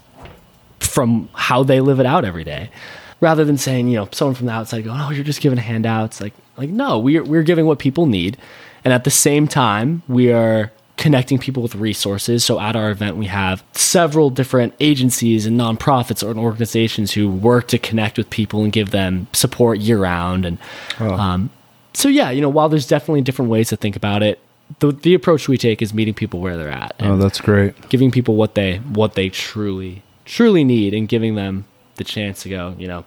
from 0.79 1.29
how 1.33 1.65
they 1.65 1.81
live 1.81 1.99
it 1.99 2.07
out 2.07 2.25
every 2.25 2.45
day. 2.45 2.71
Rather 3.19 3.45
than 3.45 3.59
saying, 3.59 3.89
you 3.89 3.97
know, 3.97 4.09
someone 4.13 4.37
from 4.37 4.47
the 4.47 4.53
outside 4.53 4.85
going, 4.85 5.01
oh, 5.01 5.11
you're 5.11 5.25
just 5.25 5.41
giving 5.41 5.59
handouts. 5.59 6.21
Like, 6.21 6.35
like 6.57 6.71
no, 6.71 7.01
we're, 7.01 7.25
we're 7.25 7.43
giving 7.43 7.67
what 7.67 7.81
people 7.81 8.07
need. 8.07 8.37
And 8.85 8.93
at 8.95 9.05
the 9.05 9.11
same 9.11 9.47
time, 9.49 10.03
we 10.09 10.33
are 10.33 10.73
connecting 10.97 11.39
people 11.39 11.63
with 11.63 11.75
resources. 11.75 12.45
So 12.45 12.61
at 12.61 12.77
our 12.77 12.91
event, 12.91 13.17
we 13.17 13.27
have 13.27 13.65
several 13.73 14.29
different 14.29 14.75
agencies 14.81 15.47
and 15.47 15.59
nonprofits 15.59 16.23
or 16.23 16.39
organizations 16.39 17.13
who 17.13 17.31
work 17.31 17.69
to 17.69 17.79
connect 17.79 18.19
with 18.19 18.29
people 18.29 18.63
and 18.65 18.73
give 18.73 18.91
them 18.91 19.27
support 19.33 19.79
year 19.81 19.99
round. 19.99 20.45
And 20.45 20.59
um, 20.99 21.49
so, 21.95 22.09
yeah, 22.09 22.31
you 22.31 22.43
know, 22.43 22.51
while 22.51 22.69
there's 22.69 22.87
definitely 22.87 23.23
different 23.23 23.51
ways 23.51 23.71
to 23.71 23.77
think 23.77 23.97
about 23.97 24.23
it, 24.23 24.41
the, 24.81 24.93
the 24.93 25.15
approach 25.15 25.49
we 25.49 25.57
take 25.59 25.81
is 25.83 25.93
meeting 25.95 26.15
people 26.15 26.39
where 26.39 26.57
they're 26.57 26.69
at 26.71 26.95
Oh, 27.01 27.17
that's 27.17 27.41
great. 27.41 27.89
giving 27.89 28.13
people 28.13 28.37
what 28.37 28.55
they 28.55 28.77
what 28.77 29.15
they 29.15 29.29
truly 29.29 30.05
truly 30.25 30.63
need 30.63 30.95
and 30.95 31.09
giving 31.09 31.35
them 31.35 31.65
the 31.97 32.05
chance 32.05 32.43
to 32.45 32.49
go, 32.49 32.77
you 32.79 32.87
know, 32.87 33.05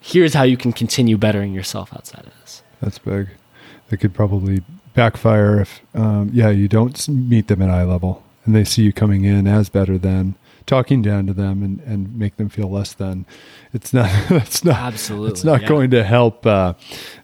here's 0.00 0.32
how 0.32 0.44
you 0.44 0.56
can 0.56 0.72
continue 0.72 1.18
bettering 1.18 1.52
yourself 1.52 1.92
outside 1.92 2.26
of 2.26 2.32
this. 2.40 2.62
That's 2.80 2.98
big. 2.98 3.28
It 3.92 4.00
could 4.00 4.14
probably 4.14 4.62
backfire 4.94 5.60
if, 5.60 5.80
um, 5.94 6.30
yeah, 6.32 6.48
you 6.48 6.66
don't 6.66 7.08
meet 7.08 7.48
them 7.48 7.62
at 7.62 7.70
eye 7.70 7.84
level 7.84 8.22
and 8.44 8.54
they 8.54 8.64
see 8.64 8.82
you 8.82 8.92
coming 8.92 9.24
in 9.24 9.46
as 9.46 9.68
better 9.68 9.98
than 9.98 10.34
talking 10.66 11.02
down 11.02 11.26
to 11.26 11.32
them 11.32 11.62
and, 11.62 11.80
and 11.80 12.16
make 12.18 12.36
them 12.36 12.48
feel 12.48 12.70
less 12.70 12.92
than. 12.92 13.26
It's 13.72 13.92
not. 13.94 14.10
It's 14.30 14.64
not. 14.64 14.76
Absolutely, 14.76 15.30
It's 15.30 15.44
not 15.44 15.62
yeah. 15.62 15.68
going 15.68 15.90
to 15.92 16.04
help 16.04 16.44
uh, 16.46 16.74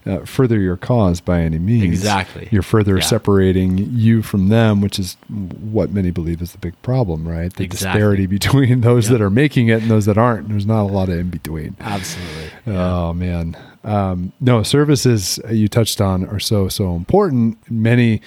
uh, 0.05 0.19
further 0.25 0.59
your 0.59 0.77
cause 0.77 1.21
by 1.21 1.41
any 1.41 1.59
means. 1.59 1.83
Exactly. 1.85 2.47
You're 2.51 2.61
further 2.63 2.95
Yeah. 2.97 3.03
separating 3.03 3.77
you 3.77 4.21
from 4.21 4.49
them, 4.49 4.81
which 4.81 4.97
is 4.99 5.15
what 5.29 5.91
many 5.91 6.11
believe 6.11 6.41
is 6.41 6.51
the 6.53 6.57
big 6.57 6.79
problem, 6.81 7.27
right? 7.27 7.53
The 7.53 7.63
Exactly. 7.63 7.99
disparity 7.99 8.25
between 8.25 8.81
those 8.89 9.09
Yep. 9.09 9.19
that 9.19 9.23
are 9.23 9.29
making 9.29 9.67
it 9.67 9.81
and 9.81 9.91
those 9.91 10.05
that 10.05 10.17
aren't. 10.17 10.49
There's 10.49 10.65
not 10.65 10.81
a 10.83 10.91
lot 10.91 11.09
of 11.09 11.19
in 11.19 11.29
between. 11.29 11.75
Absolutely. 11.79 12.49
Oh 12.67 13.13
man, 13.13 13.55
um, 13.83 14.31
no 14.41 14.63
services 14.63 15.39
you 15.51 15.67
touched 15.67 16.01
on 16.01 16.25
are 16.25 16.39
so 16.39 16.67
so 16.67 16.95
important. 16.95 17.57
Many 17.69 18.17
uh, 18.17 18.21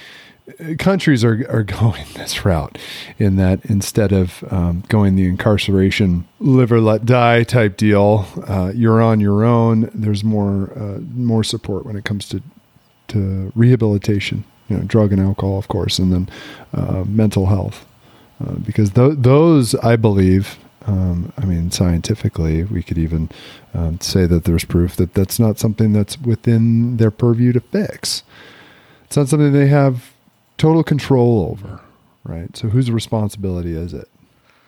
countries 0.78 1.24
are 1.24 1.46
are 1.48 1.62
going 1.80 2.04
this 2.14 2.44
route 2.44 2.78
in 3.18 3.36
that 3.36 3.64
instead 3.64 4.12
of 4.12 4.44
um, 4.52 4.84
going 4.88 5.16
the 5.16 5.26
incarceration 5.26 6.26
live 6.40 6.72
or 6.72 6.80
let 6.80 7.04
die 7.04 7.42
type 7.44 7.76
deal, 7.76 8.26
uh, 8.46 8.72
you're 8.74 9.02
on 9.02 9.20
your 9.20 9.44
own. 9.44 9.90
There's 9.94 10.24
more 10.24 10.72
uh, 10.76 10.98
more 11.14 11.44
support 11.44 11.86
when 11.86 11.96
it 11.96 12.04
comes 12.04 12.28
to 12.30 12.42
to 13.08 13.52
rehabilitation. 13.54 14.44
You 14.68 14.78
know, 14.78 14.84
drug 14.84 15.12
and 15.12 15.20
alcohol, 15.20 15.58
of 15.58 15.68
course, 15.68 15.98
and 15.98 16.12
then 16.12 16.28
uh, 16.72 17.04
mental 17.06 17.46
health. 17.46 17.84
Uh, 18.42 18.54
because 18.54 18.90
th- 18.90 19.18
those, 19.18 19.74
I 19.76 19.96
believe, 19.96 20.58
um, 20.86 21.32
I 21.36 21.44
mean, 21.44 21.70
scientifically, 21.70 22.64
we 22.64 22.82
could 22.82 22.96
even 22.96 23.28
um, 23.74 24.00
say 24.00 24.24
that 24.26 24.44
there's 24.44 24.64
proof 24.64 24.96
that 24.96 25.14
that's 25.14 25.38
not 25.38 25.58
something 25.58 25.92
that's 25.92 26.18
within 26.18 26.96
their 26.96 27.10
purview 27.10 27.52
to 27.52 27.60
fix. 27.60 28.22
It's 29.04 29.16
not 29.16 29.28
something 29.28 29.52
they 29.52 29.66
have 29.66 30.12
total 30.58 30.82
control 30.82 31.48
over, 31.50 31.80
right? 32.24 32.56
So, 32.56 32.68
whose 32.68 32.90
responsibility 32.90 33.74
is 33.74 33.94
it? 33.94 34.08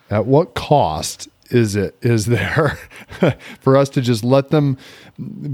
At 0.09 0.25
what 0.25 0.53
cost 0.53 1.29
is 1.51 1.75
it 1.75 1.95
is 2.01 2.25
there 2.25 2.79
for 3.59 3.77
us 3.77 3.89
to 3.89 4.01
just 4.01 4.23
let 4.23 4.49
them 4.49 4.77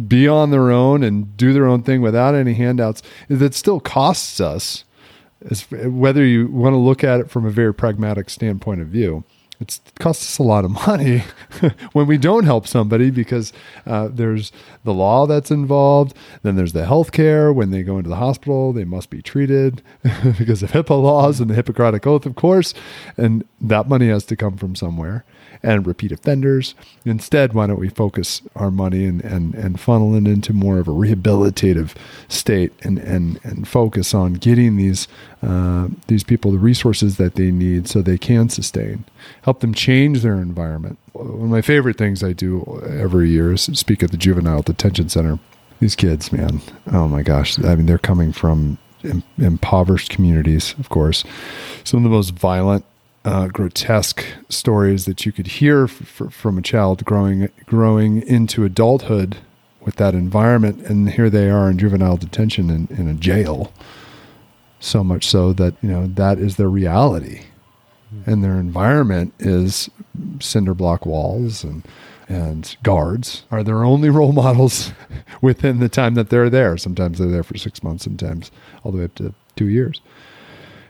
be 0.08 0.28
on 0.28 0.52
their 0.52 0.72
own 0.72 1.04
and 1.04 1.36
do 1.36 1.52
their 1.54 1.68
own 1.68 1.84
thing 1.84 2.02
without 2.02 2.36
any 2.36 2.54
handouts? 2.54 3.02
That 3.30 3.54
still 3.54 3.80
costs 3.80 4.40
us 4.40 4.84
whether 5.72 6.24
you 6.24 6.48
want 6.48 6.74
to 6.74 6.78
look 6.78 7.04
at 7.04 7.20
it 7.20 7.32
from 7.32 7.46
a 7.46 7.50
very 7.50 7.74
pragmatic 7.74 8.30
standpoint 8.30 8.80
of 8.80 8.88
view 8.88 9.24
it 9.62 9.80
costs 10.00 10.26
us 10.26 10.38
a 10.40 10.44
lot 10.44 10.66
of 10.66 10.72
money 10.72 11.24
when 11.94 12.08
we 12.08 12.18
don't 12.18 12.46
help 12.46 12.68
somebody 12.68 13.12
because 13.12 13.54
uh, 13.86 14.10
there's 14.12 14.52
the 14.84 14.94
law 14.94 15.28
that's 15.28 15.52
involved 15.52 16.16
then 16.42 16.56
there's 16.56 16.74
the 16.74 16.86
health 16.86 17.12
care 17.12 17.54
when 17.54 17.72
they 17.72 17.84
go 17.84 17.98
into 17.98 18.10
the 18.10 18.16
hospital 18.16 18.74
they 18.74 18.84
must 18.84 19.10
be 19.10 19.22
treated 19.22 19.82
because 20.38 20.64
of 20.64 20.72
hipaa 20.72 21.02
laws 21.02 21.40
and 21.40 21.50
the 21.50 21.56
hippocratic 21.56 22.06
oath 22.08 22.26
of 22.26 22.36
course 22.36 22.74
and 23.18 23.46
that 23.60 23.88
money 23.88 24.08
has 24.08 24.26
to 24.26 24.36
come 24.36 24.58
from 24.58 24.76
somewhere 24.76 25.24
and 25.64 25.86
repeat 25.86 26.12
offenders. 26.12 26.76
Instead 27.06 27.54
why 27.54 27.68
don't 27.68 27.80
we 27.80 27.90
focus 27.90 28.42
our 28.56 28.72
money 28.72 29.06
and, 29.06 29.22
and, 29.24 29.54
and 29.56 29.80
funnel 29.80 30.16
it 30.16 30.28
into 30.28 30.54
more 30.54 30.80
of 30.80 30.88
a 30.88 30.92
rehabilitative 30.92 31.96
state 32.28 32.74
and, 32.84 32.98
and, 33.00 33.40
and 33.44 33.68
focus 33.68 34.14
on 34.14 34.34
getting 34.34 34.78
these 34.78 35.08
uh, 35.44 35.88
these 36.08 36.24
people 36.24 36.52
the 36.52 36.58
resources 36.58 37.18
that 37.18 37.36
they 37.36 37.52
need 37.52 37.88
so 37.88 38.02
they 38.02 38.18
can 38.18 38.50
sustain. 38.50 39.04
Help 39.44 39.60
them 39.60 39.74
change 39.74 40.22
their 40.22 40.36
environment. 40.36 41.00
One 41.14 41.44
of 41.44 41.50
my 41.50 41.62
favorite 41.62 41.98
things 41.98 42.24
i 42.24 42.34
do 42.34 42.82
every 42.88 43.30
year 43.30 43.54
is 43.54 43.64
speak 43.64 44.04
at 44.04 44.12
the 44.12 44.18
juvenile 44.18 44.62
detention 44.62 45.10
center. 45.10 45.40
These 45.80 45.96
kids 45.96 46.32
man 46.32 46.62
oh 46.92 47.08
my 47.08 47.24
gosh. 47.24 47.64
I 47.64 47.76
mean 47.76 47.86
they're 47.86 47.98
coming 47.98 48.32
from 48.32 48.78
impoverished 49.38 50.10
communities 50.10 50.76
of 50.80 50.90
course. 50.90 51.24
Some 51.84 51.98
of 51.98 52.04
the 52.04 52.16
most 52.16 52.32
violent 52.32 52.86
uh, 53.24 53.48
grotesque 53.48 54.26
stories 54.50 55.06
that 55.06 55.26
you 55.26 55.32
could 55.32 55.48
hear 55.48 55.84
f- 55.84 56.22
f- 56.22 56.34
from 56.34 56.58
a 56.58 56.62
child 56.62 57.06
growing 57.06 57.50
growing 57.66 58.22
into 58.24 58.66
adulthood 58.66 59.38
with 59.80 59.96
that 59.96 60.14
environment. 60.14 60.86
And 60.86 61.12
here 61.12 61.30
they 61.30 61.50
are 61.50 61.70
in 61.70 61.78
juvenile 61.78 62.18
detention 62.18 62.70
in, 62.70 62.88
in 62.96 63.08
a 63.08 63.14
jail. 63.14 63.72
So 64.80 65.04
much 65.04 65.28
so 65.28 65.54
that 65.54 65.76
you 65.82 65.90
know 65.90 66.08
that 66.08 66.40
is 66.40 66.56
their 66.56 66.70
reality. 66.70 67.44
And 68.26 68.44
their 68.44 68.60
environment 68.60 69.34
is 69.40 69.90
cinder 70.40 70.74
block 70.74 71.06
walls 71.06 71.64
and 71.64 71.84
and 72.28 72.76
guards 72.82 73.44
are 73.52 73.64
their 73.64 73.84
only 73.84 74.10
role 74.20 74.32
models 74.32 74.94
within 75.42 75.80
the 75.80 75.90
time 75.90 76.16
that 76.16 76.30
they're 76.30 76.50
there. 76.50 76.78
Sometimes 76.78 77.20
they're 77.20 77.30
there 77.30 77.44
for 77.44 77.58
six 77.58 77.84
months 77.84 78.04
sometimes 78.04 78.52
all 78.84 78.92
the 78.92 79.00
way 79.00 79.04
up 79.04 79.16
to 79.16 79.34
two 79.56 79.68
years. 79.68 80.02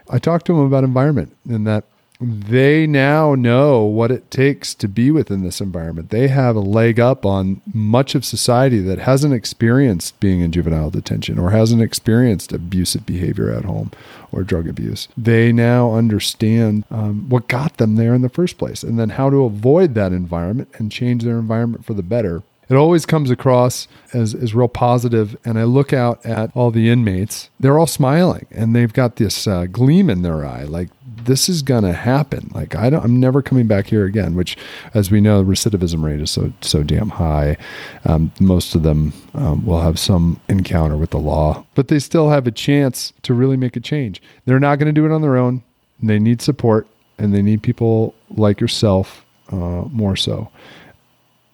I 0.10 0.20
talked 0.20 0.46
to 0.48 0.54
them 0.54 0.66
about 0.66 0.84
environment 0.84 1.36
and 1.50 1.66
that 1.68 1.86
they 2.22 2.86
now 2.86 3.34
know 3.34 3.84
what 3.84 4.12
it 4.12 4.30
takes 4.30 4.75
to 4.75 4.88
be 4.88 5.10
within 5.10 5.44
this 5.44 5.60
environment. 5.60 6.12
They 6.12 6.28
have 6.28 6.56
a 6.56 6.60
leg 6.60 7.00
up 7.00 7.25
on 7.25 7.62
much 7.74 8.13
of 8.13 8.24
society 8.24 8.80
that 8.80 9.00
hasn't 9.00 9.34
experienced 9.34 10.20
being 10.20 10.42
in 10.42 10.51
juvenile 10.51 10.92
detention 10.92 11.40
or 11.40 11.50
hasn't 11.50 11.82
experienced 11.82 12.54
abusive 12.54 13.08
behavior 13.08 13.50
at 13.51 13.66
home 13.66 13.92
or 14.32 14.44
drug 14.44 14.68
abuse. 14.68 15.08
They 15.18 15.51
now 15.51 15.96
understand 15.96 16.86
um, 16.92 17.28
what 17.28 17.48
got 17.48 17.78
them 17.78 17.96
there 17.96 18.13
in 18.13 18.22
the 18.22 18.30
first 18.30 18.60
place 18.60 18.84
and 18.84 19.00
then 19.00 19.10
how 19.10 19.32
to 19.32 19.44
avoid 19.44 19.96
that 19.96 20.13
environment 20.13 20.70
and 20.75 20.92
change 20.92 21.24
their 21.24 21.40
environment 21.40 21.86
for 21.86 21.96
the 21.96 22.04
better. 22.04 22.44
It 22.72 22.75
always 22.75 23.06
comes 23.06 23.30
across 23.30 23.90
as, 24.13 24.34
as 24.34 24.56
real 24.56 24.70
positive, 24.70 25.36
and 25.44 25.60
I 25.60 25.66
look 25.66 25.92
out 25.92 26.25
at 26.25 26.51
all 26.56 26.72
the 26.72 26.90
inmates. 26.90 27.50
They're 27.60 27.78
all 27.78 27.86
smiling, 27.86 28.48
and 28.50 28.74
they've 28.74 28.94
got 28.94 29.18
this 29.18 29.46
uh, 29.46 29.66
gleam 29.66 30.10
in 30.10 30.22
their 30.22 30.46
eye, 30.46 30.63
like 30.63 30.88
this 31.25 31.50
is 31.50 31.62
gonna 31.62 31.94
happen. 31.94 32.51
Like 32.54 32.75
I 32.75 32.90
don't, 32.90 33.04
I'm 33.04 33.20
never 33.20 33.42
coming 33.42 33.68
back 33.68 33.88
here 33.88 34.06
again. 34.06 34.36
Which, 34.36 34.58
as 34.94 35.12
we 35.12 35.22
know, 35.22 35.44
recidivism 35.44 36.04
rate 36.04 36.22
is 36.22 36.32
so 36.32 36.51
so 36.62 36.84
damn 36.84 37.10
high. 37.10 37.58
Um, 38.06 38.32
most 38.40 38.75
of 38.75 38.84
them 38.84 39.13
um, 39.34 39.66
will 39.66 39.82
have 39.82 40.00
some 40.00 40.40
encounter 40.50 40.98
with 40.98 41.12
the 41.12 41.20
law, 41.20 41.66
but 41.75 41.88
they 41.88 42.00
still 42.00 42.30
have 42.30 42.48
a 42.48 42.51
chance 42.51 43.13
to 43.24 43.34
really 43.34 43.58
make 43.58 43.75
a 43.75 43.80
change. 43.80 44.22
They're 44.46 44.60
not 44.60 44.78
going 44.78 44.94
to 44.94 45.00
do 45.00 45.06
it 45.06 45.12
on 45.12 45.22
their 45.22 45.38
own. 45.38 45.63
They 46.01 46.20
need 46.20 46.42
support, 46.42 46.88
and 47.18 47.34
they 47.34 47.42
need 47.42 47.62
people 47.62 48.16
like 48.30 48.60
yourself 48.60 49.25
uh, 49.51 49.86
more 49.90 50.16
so. 50.16 50.50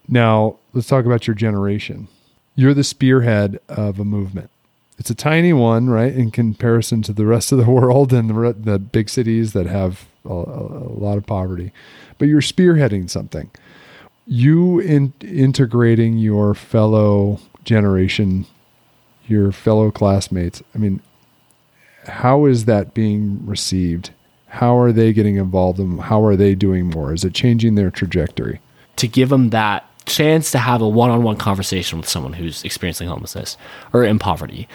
Now, 0.07 0.57
let's 0.73 0.87
talk 0.87 1.05
about 1.05 1.27
your 1.27 1.35
generation. 1.35 2.07
You're 2.55 2.73
the 2.73 2.83
spearhead 2.83 3.59
of 3.67 3.99
a 3.99 4.05
movement. 4.05 4.49
It's 4.97 5.09
a 5.09 5.15
tiny 5.15 5.53
one, 5.53 5.89
right, 5.89 6.13
in 6.13 6.31
comparison 6.31 7.01
to 7.03 7.13
the 7.13 7.25
rest 7.25 7.51
of 7.51 7.57
the 7.57 7.69
world 7.71 8.13
and 8.13 8.29
the, 8.29 8.53
the 8.53 8.79
big 8.79 9.09
cities 9.09 9.53
that 9.53 9.65
have 9.65 10.07
a, 10.25 10.33
a 10.33 10.93
lot 10.93 11.17
of 11.17 11.25
poverty. 11.25 11.71
But 12.17 12.27
you're 12.27 12.41
spearheading 12.41 13.09
something. 13.09 13.51
You 14.25 14.79
in, 14.79 15.13
integrating 15.21 16.17
your 16.17 16.53
fellow 16.53 17.39
generation, 17.63 18.45
your 19.27 19.51
fellow 19.51 19.91
classmates. 19.91 20.61
I 20.73 20.79
mean, 20.79 21.01
how 22.05 22.45
is 22.45 22.65
that 22.65 22.93
being 22.93 23.45
received? 23.45 24.11
How 24.47 24.77
are 24.77 24.91
they 24.91 25.13
getting 25.13 25.35
involved 25.35 25.79
and 25.79 25.99
how 26.01 26.23
are 26.23 26.35
they 26.35 26.55
doing 26.55 26.89
more? 26.89 27.13
Is 27.13 27.23
it 27.23 27.33
changing 27.33 27.75
their 27.75 27.91
trajectory? 27.91 28.59
to 28.97 29.07
give 29.07 29.29
them 29.29 29.51
that 29.51 29.86
chance 30.07 30.51
to 30.51 30.57
have 30.57 30.81
a 30.81 30.87
one-on-one 30.87 31.37
conversation 31.37 31.99
with 31.99 32.09
someone 32.09 32.33
who's 32.33 32.63
experiencing 32.63 33.07
homelessness 33.07 33.57
or 33.93 34.03
in 34.03 34.19
poverty. 34.19 34.67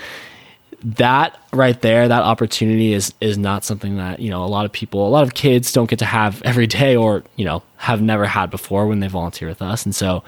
That 0.85 1.39
right 1.53 1.81
there 1.81 2.09
that 2.09 2.23
opportunity 2.23 2.93
is 2.93 3.15
is 3.21 3.39
not 3.39 3.65
something 3.65 3.99
that 3.99 4.19
you 4.19 4.31
know 4.31 4.45
a 4.45 4.47
lot 4.47 4.65
of 4.65 4.73
people 4.73 5.07
a 5.07 5.11
lot 5.11 5.23
of 5.23 5.35
kids 5.35 5.73
don't 5.73 5.89
get 5.89 6.01
to 6.01 6.05
have 6.05 6.43
every 6.45 6.67
day 6.67 6.97
or 6.97 7.23
you 7.37 7.45
know 7.45 7.63
have 7.77 8.03
never 8.03 8.27
had 8.27 8.51
before 8.51 8.87
when 8.87 9.01
they 9.01 9.09
volunteer 9.09 9.49
with 9.49 9.63
us. 9.63 9.85
And 9.85 9.95
so 9.95 10.25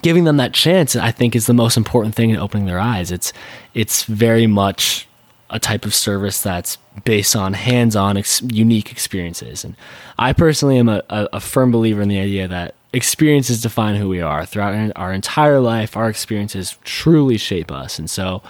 giving 0.00 0.24
them 0.24 0.38
that 0.38 0.54
chance 0.54 0.96
i 0.96 1.10
think 1.10 1.36
is 1.36 1.44
the 1.44 1.52
most 1.52 1.76
important 1.76 2.14
thing 2.14 2.30
in 2.30 2.36
opening 2.36 2.66
their 2.66 2.80
eyes. 2.80 3.10
It's 3.10 3.32
it's 3.74 4.04
very 4.04 4.46
much 4.46 5.06
a 5.50 5.58
type 5.58 5.84
of 5.84 5.94
service 5.94 6.40
that's 6.40 6.78
based 7.04 7.36
on 7.36 7.52
hands-on 7.52 8.16
ex- 8.16 8.40
unique 8.40 8.90
experiences. 8.90 9.64
And 9.64 9.76
i 10.18 10.32
personally 10.32 10.78
am 10.78 10.88
a, 10.88 11.02
a, 11.10 11.28
a 11.34 11.40
firm 11.40 11.70
believer 11.70 12.00
in 12.00 12.08
the 12.08 12.18
idea 12.18 12.48
that 12.48 12.74
experiences 12.92 13.62
define 13.62 13.96
who 13.96 14.08
we 14.08 14.20
are 14.20 14.44
throughout 14.44 14.92
our 14.96 15.12
entire 15.12 15.60
life 15.60 15.96
our 15.96 16.08
experiences 16.08 16.76
truly 16.84 17.38
shape 17.38 17.70
us 17.70 17.98
and 17.98 18.10
so 18.10 18.42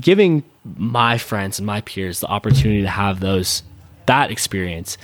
giving 0.00 0.42
my 0.76 1.18
friends 1.18 1.58
and 1.58 1.66
my 1.66 1.80
peers 1.82 2.20
the 2.20 2.26
opportunity 2.26 2.82
to 2.82 2.88
have 2.88 3.20
those 3.20 3.62
that 4.06 4.30
experience 4.30 4.96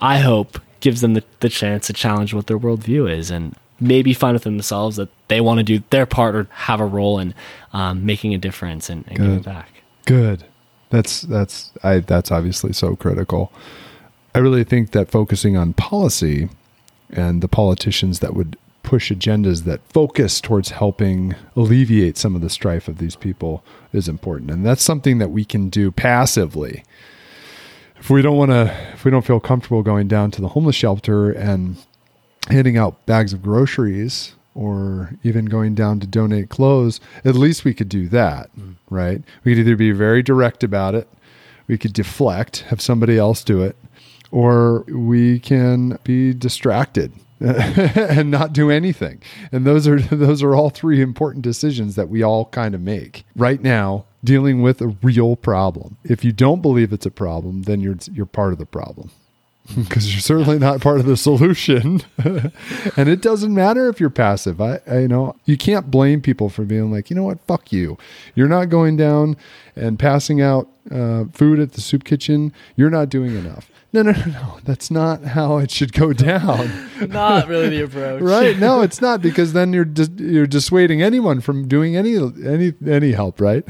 i 0.00 0.18
hope 0.18 0.60
gives 0.80 1.00
them 1.00 1.14
the, 1.14 1.24
the 1.40 1.48
chance 1.48 1.86
to 1.88 1.92
challenge 1.92 2.32
what 2.32 2.46
their 2.46 2.58
worldview 2.58 3.10
is 3.10 3.30
and 3.30 3.54
maybe 3.80 4.14
find 4.14 4.34
within 4.34 4.56
themselves 4.56 4.96
that 4.96 5.08
they 5.28 5.40
want 5.40 5.58
to 5.58 5.64
do 5.64 5.82
their 5.90 6.06
part 6.06 6.34
or 6.34 6.48
have 6.50 6.80
a 6.80 6.86
role 6.86 7.18
in 7.18 7.34
um, 7.72 8.04
making 8.06 8.32
a 8.32 8.38
difference 8.38 8.88
and, 8.88 9.04
and 9.08 9.18
giving 9.18 9.40
back 9.42 9.78
Good. 10.08 10.44
That's 10.88 11.20
that's 11.20 11.70
I 11.82 11.98
that's 11.98 12.32
obviously 12.32 12.72
so 12.72 12.96
critical. 12.96 13.52
I 14.34 14.38
really 14.38 14.64
think 14.64 14.92
that 14.92 15.10
focusing 15.10 15.54
on 15.54 15.74
policy 15.74 16.48
and 17.10 17.42
the 17.42 17.48
politicians 17.48 18.20
that 18.20 18.34
would 18.34 18.56
push 18.82 19.12
agendas 19.12 19.64
that 19.64 19.80
focus 19.92 20.40
towards 20.40 20.70
helping 20.70 21.34
alleviate 21.54 22.16
some 22.16 22.34
of 22.34 22.40
the 22.40 22.48
strife 22.48 22.88
of 22.88 22.96
these 22.96 23.16
people 23.16 23.62
is 23.92 24.08
important. 24.08 24.50
And 24.50 24.64
that's 24.64 24.82
something 24.82 25.18
that 25.18 25.30
we 25.30 25.44
can 25.44 25.68
do 25.68 25.90
passively. 25.90 26.84
If 28.00 28.08
we 28.08 28.22
don't 28.22 28.36
want 28.36 28.50
to 28.50 28.74
if 28.94 29.04
we 29.04 29.10
don't 29.10 29.26
feel 29.26 29.40
comfortable 29.40 29.82
going 29.82 30.08
down 30.08 30.30
to 30.32 30.40
the 30.40 30.48
homeless 30.48 30.76
shelter 30.76 31.30
and 31.30 31.76
handing 32.48 32.78
out 32.78 33.04
bags 33.04 33.32
of 33.32 33.42
groceries 33.42 34.34
or 34.54 35.12
even 35.22 35.44
going 35.44 35.74
down 35.74 36.00
to 36.00 36.06
donate 36.06 36.48
clothes, 36.48 37.00
at 37.24 37.34
least 37.34 37.64
we 37.64 37.74
could 37.74 37.88
do 37.88 38.08
that, 38.08 38.48
mm. 38.56 38.74
right? 38.88 39.22
We 39.44 39.52
could 39.52 39.60
either 39.60 39.76
be 39.76 39.92
very 39.92 40.22
direct 40.22 40.64
about 40.64 40.94
it, 40.94 41.08
we 41.66 41.76
could 41.76 41.92
deflect, 41.92 42.60
have 42.62 42.80
somebody 42.80 43.18
else 43.18 43.44
do 43.44 43.62
it, 43.62 43.76
or 44.30 44.80
we 44.88 45.38
can 45.40 45.98
be 46.04 46.34
distracted 46.34 47.12
and 47.40 48.30
not 48.30 48.52
do 48.52 48.70
anything. 48.70 49.22
And 49.52 49.66
those 49.66 49.86
are 49.86 50.00
those 50.14 50.42
are 50.42 50.54
all 50.54 50.70
three 50.70 51.00
important 51.00 51.42
decisions 51.42 51.94
that 51.96 52.08
we 52.08 52.22
all 52.22 52.46
kind 52.46 52.74
of 52.74 52.80
make. 52.80 53.24
Right 53.36 53.62
now, 53.62 54.06
dealing 54.24 54.62
with 54.62 54.80
a 54.80 54.88
real 55.02 55.36
problem. 55.36 55.96
If 56.04 56.24
you 56.24 56.32
don't 56.32 56.62
believe 56.62 56.92
it's 56.92 57.06
a 57.06 57.10
problem, 57.10 57.62
then 57.62 57.80
you're 57.80 57.98
you're 58.12 58.26
part 58.26 58.52
of 58.52 58.58
the 58.58 58.66
problem 58.66 59.10
because 59.76 60.12
you're 60.12 60.20
certainly 60.20 60.58
not 60.58 60.80
part 60.80 61.00
of 61.00 61.06
the 61.06 61.16
solution. 61.16 62.02
and 62.18 63.08
it 63.08 63.20
doesn't 63.20 63.54
matter 63.54 63.88
if 63.88 64.00
you're 64.00 64.10
passive. 64.10 64.60
I, 64.60 64.80
I, 64.86 65.00
you 65.00 65.08
know, 65.08 65.36
you 65.44 65.56
can't 65.56 65.90
blame 65.90 66.20
people 66.20 66.48
for 66.48 66.64
being 66.64 66.90
like, 66.90 67.10
you 67.10 67.16
know 67.16 67.24
what, 67.24 67.40
fuck 67.46 67.72
you. 67.72 67.98
You're 68.34 68.48
not 68.48 68.68
going 68.68 68.96
down 68.96 69.36
and 69.76 69.98
passing 69.98 70.40
out 70.40 70.68
uh, 70.90 71.24
food 71.32 71.58
at 71.60 71.72
the 71.72 71.80
soup 71.80 72.04
kitchen. 72.04 72.52
You're 72.76 72.90
not 72.90 73.08
doing 73.08 73.36
enough. 73.36 73.70
No, 73.92 74.02
no, 74.02 74.12
no, 74.12 74.24
no. 74.26 74.58
That's 74.64 74.90
not 74.90 75.24
how 75.24 75.58
it 75.58 75.70
should 75.70 75.92
go 75.92 76.12
down. 76.14 76.90
not 77.08 77.48
really 77.48 77.70
the 77.70 77.84
approach 77.84 78.20
right? 78.20 78.58
No, 78.58 78.82
it's 78.82 79.00
not 79.00 79.22
because 79.22 79.54
then 79.54 79.72
you're 79.72 79.86
dis- 79.86 80.10
you're 80.16 80.46
dissuading 80.46 81.00
anyone 81.00 81.40
from 81.40 81.66
doing 81.66 81.96
any 81.96 82.16
any 82.16 82.74
any 82.86 83.12
help, 83.12 83.40
right? 83.40 83.64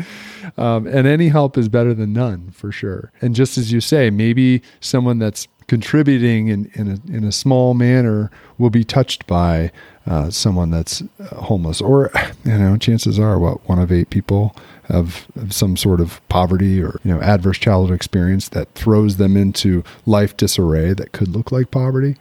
Um, 0.57 0.89
and 0.89 1.07
any 1.07 1.29
help 1.29 1.57
is 1.57 1.69
better 1.69 1.95
than 1.95 2.13
none 2.13 2.51
for 2.51 2.73
sure. 2.73 3.13
And 3.21 3.37
just 3.37 3.57
as 3.59 3.71
you 3.71 3.81
say, 3.81 4.11
maybe 4.11 4.61
someone 4.81 5.21
that's 5.21 5.47
contributing 5.69 6.49
in 6.49 6.71
in 6.75 6.89
a, 6.91 7.17
in 7.17 7.25
a 7.25 7.33
small 7.33 7.75
manner 7.75 8.31
will 8.59 8.71
be 8.71 8.83
touched 8.83 9.27
by 9.27 9.71
uh, 10.07 10.31
someone 10.31 10.71
that's 10.71 11.03
uh, 11.21 11.37
homeless, 11.37 11.81
or 11.81 12.11
you 12.45 12.59
know, 12.59 12.77
chances 12.77 13.19
are, 13.19 13.39
what 13.39 13.67
one 13.69 13.79
of 13.79 13.93
eight 13.93 14.11
people 14.11 14.57
have, 14.89 15.27
have 15.39 15.53
some 15.53 15.77
sort 15.77 16.01
of 16.01 16.21
poverty 16.29 16.83
or 16.83 16.99
you 17.05 17.15
know 17.15 17.21
adverse 17.21 17.59
childhood 17.59 17.95
experience 17.95 18.49
that 18.49 18.73
throws 18.75 19.19
them 19.19 19.37
into 19.37 19.85
life 20.07 20.37
disarray 20.37 20.93
that 20.95 21.13
could 21.13 21.29
look 21.29 21.53
like 21.53 21.71
poverty 21.71 22.17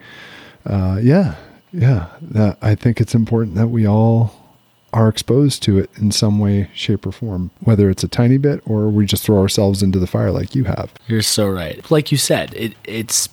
uh, 0.68 1.00
yeah, 1.02 1.36
yeah. 1.72 2.08
That, 2.22 2.58
I 2.62 2.76
think 2.76 3.00
it's 3.00 3.16
important 3.16 3.56
that 3.56 3.68
we 3.68 3.88
all 3.88 4.34
are 4.94 5.08
exposed 5.08 5.64
to 5.64 5.80
it 5.80 5.90
in 5.98 6.12
some 6.12 6.40
way, 6.40 6.70
shape, 6.74 7.06
or 7.06 7.12
form, 7.12 7.52
whether 7.62 7.90
it's 7.90 8.04
a 8.04 8.08
tiny 8.08 8.38
bit 8.38 8.62
or 8.66 8.90
we 8.90 9.06
just 9.06 9.24
throw 9.24 9.40
ourselves 9.40 9.84
into 9.84 10.00
the 10.00 10.08
fire 10.08 10.32
like 10.32 10.56
you 10.56 10.66
have. 10.66 10.94
You're 11.08 11.22
so 11.22 11.48
right. 11.48 11.90
Like 11.92 12.12
you 12.12 12.18
said, 12.18 12.54
it, 12.54 12.74
it's 12.84 13.30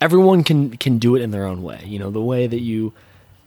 everyone 0.00 0.44
can 0.44 0.76
can 0.76 0.98
do 0.98 1.16
it 1.16 1.22
in 1.22 1.30
their 1.30 1.46
own 1.46 1.62
way. 1.62 1.82
You 1.84 1.98
know, 1.98 2.10
the 2.10 2.20
way 2.20 2.46
that 2.46 2.60
you 2.60 2.92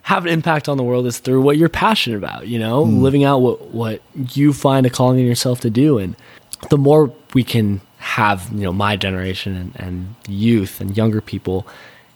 have 0.03 0.25
an 0.25 0.31
impact 0.31 0.67
on 0.69 0.77
the 0.77 0.83
world 0.83 1.05
is 1.05 1.19
through 1.19 1.41
what 1.41 1.57
you're 1.57 1.69
passionate 1.69 2.17
about. 2.17 2.47
You 2.47 2.59
know, 2.59 2.85
hmm. 2.85 3.01
living 3.01 3.23
out 3.23 3.39
what 3.39 3.67
what 3.71 4.01
you 4.33 4.53
find 4.53 4.85
a 4.85 4.89
calling 4.89 5.19
in 5.19 5.25
yourself 5.25 5.62
to 5.62 5.69
do, 5.69 5.97
and 5.97 6.15
the 6.69 6.77
more 6.77 7.13
we 7.33 7.43
can 7.43 7.81
have, 7.97 8.49
you 8.53 8.62
know, 8.62 8.71
my 8.71 8.95
generation 8.95 9.55
and, 9.55 9.75
and 9.75 10.15
youth 10.27 10.79
and 10.79 10.95
younger 10.95 11.21
people 11.21 11.67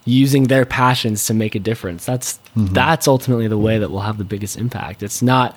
using 0.04 0.44
their 0.44 0.64
passions 0.66 1.26
to 1.26 1.34
make 1.34 1.54
a 1.54 1.58
difference. 1.58 2.04
That's 2.04 2.38
mm-hmm. 2.56 2.72
that's 2.74 3.08
ultimately 3.08 3.48
the 3.48 3.58
way 3.58 3.78
that 3.78 3.90
we'll 3.90 4.00
have 4.02 4.18
the 4.18 4.24
biggest 4.24 4.56
impact. 4.58 5.02
It's 5.02 5.22
not 5.22 5.56